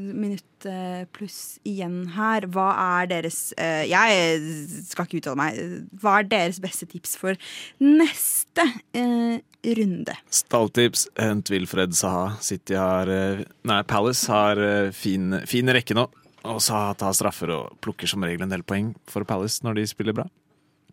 [0.00, 2.48] minutt eh, pluss igjen her.
[2.52, 4.40] Hva er deres uh, Jeg
[4.88, 5.60] skal ikke uttale meg.
[6.00, 7.36] Hva er deres beste tips for
[7.84, 8.64] neste
[8.96, 10.16] uh, runde?
[10.30, 12.36] Stalltips, hent Wilfred Saha.
[12.40, 16.08] City har eh, Nei, Palace har eh, fin, fin rekke nå.
[16.48, 19.88] Og Saha tar straffer og plukker som regel en del poeng for Palace når de
[19.90, 20.26] spiller bra.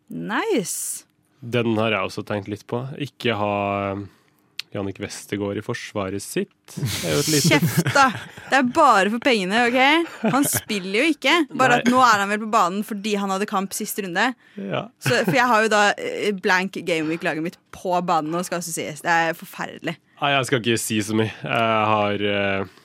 [0.10, 1.09] Nice.
[1.40, 2.82] Den har jeg også tenkt litt på.
[3.00, 3.54] Ikke ha
[3.96, 4.08] um,
[4.74, 6.52] Jannik Westergård i forsvaret sitt.
[6.70, 8.10] Kjeft, da!
[8.50, 10.28] Det er bare for pengene, OK?
[10.34, 11.36] Han spiller jo ikke.
[11.58, 14.28] Bare at nå er han vel på banen fordi han hadde kamp siste runde.
[14.60, 14.84] ja.
[15.02, 18.76] Så, for jeg har jo da eh, blank gameweek-laget mitt på banen nå, skal også
[18.76, 19.02] sies.
[19.06, 19.96] Det er forferdelig.
[20.20, 21.34] Nei, jeg skal ikke si så mye.
[21.42, 22.78] Jeg har eh,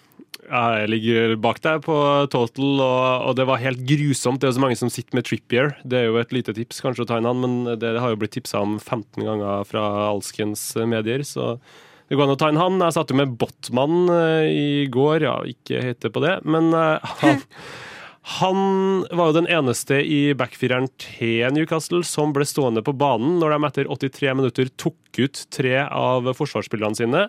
[0.45, 1.97] Jeg ligger bak deg på
[2.33, 4.43] total, og, og det var helt grusomt.
[4.43, 5.73] Det er jo så mange som sitter med Trippier.
[5.85, 8.21] Det er jo et lite tips kanskje å ta inn han, men det har jo
[8.21, 11.57] blitt tipsa om 15 ganger fra alskens medier, så
[12.09, 12.83] det går an å ta inn han.
[12.85, 17.17] Jeg satt jo med Botman eh, i går, ja, ikke hete på det, men eh,
[17.25, 17.43] han
[18.25, 23.53] han var jo den eneste i backfireren til Newcastle som ble stående på banen når
[23.53, 27.27] de etter 83 minutter tok ut tre av forsvarsspillerne sine.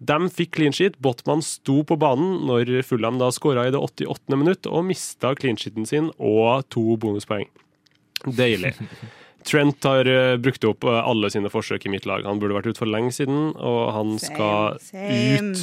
[0.00, 0.94] De fikk clean sheet.
[1.04, 4.36] Botman sto på banen når Fulham da skåra i det 88.
[4.40, 7.48] minutt og mista clean sheeten sin og to bonuspoeng.
[8.24, 8.72] Deilig.
[9.48, 12.24] Trent har eh, brukt opp eh, alle sine forsøk i mitt lag.
[12.28, 15.52] Han burde vært ute for lenge siden, og han Same, skal same.
[15.52, 15.62] ut.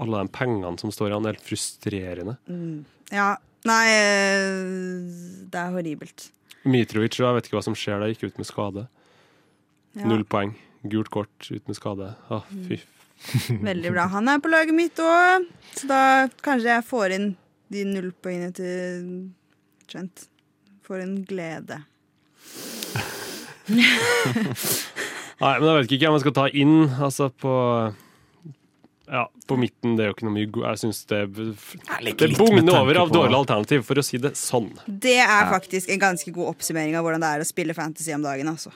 [0.00, 2.38] Alle de pengene som står i han, er helt frustrerende.
[3.12, 3.34] Ja,
[3.68, 5.02] nei eh,
[5.52, 6.30] Det er horribelt.
[6.64, 8.86] Mitrovic, jeg vet ikke hva som skjer der, gikk ut med skade.
[9.98, 10.54] Ja, Null poeng.
[10.88, 12.12] Gult kort, ut med skade.
[12.32, 12.88] Å, fy f-
[13.68, 14.08] Veldig bra.
[14.12, 15.46] Han er på laget mitt òg,
[15.78, 16.02] så da
[16.44, 17.28] kanskje jeg får inn
[17.72, 19.08] de nullpoengene til
[19.88, 20.28] Trent.
[20.82, 21.78] For en glede.
[25.42, 26.74] Nei, men jeg vet ikke hvem jeg skal ta inn.
[26.98, 27.52] Altså, på
[29.12, 32.78] Ja, på midten, det er jo ikke noe mye god Jeg syns det Det bugner
[32.78, 34.70] over av dårlig alternativ, for å si det sånn.
[34.86, 38.24] Det er faktisk en ganske god oppsummering av hvordan det er å spille fantasy om
[38.26, 38.48] dagen.
[38.54, 38.74] altså.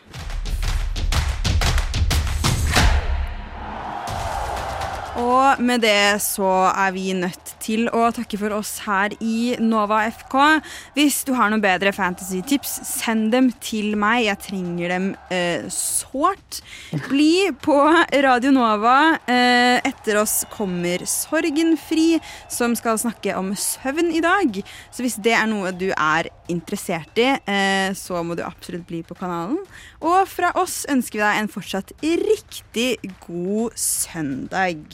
[5.27, 10.05] Og med det så er vi nødt til å takke for oss her i Nova
[10.13, 10.37] FK.
[10.97, 14.27] Hvis du har noen bedre fantasy-tips, send dem til meg.
[14.27, 16.61] Jeg trenger dem eh, sårt.
[17.09, 17.79] Bli på
[18.27, 18.97] Radio Nova.
[19.27, 22.21] Eh, etter oss kommer Sorgenfri,
[22.53, 24.61] som skal snakke om søvn i dag.
[24.95, 29.03] Så hvis det er noe du er interessert i, eh, så må du absolutt bli
[29.07, 29.59] på kanalen.
[30.05, 32.91] Og fra oss ønsker vi deg en fortsatt riktig
[33.27, 34.85] god søndag.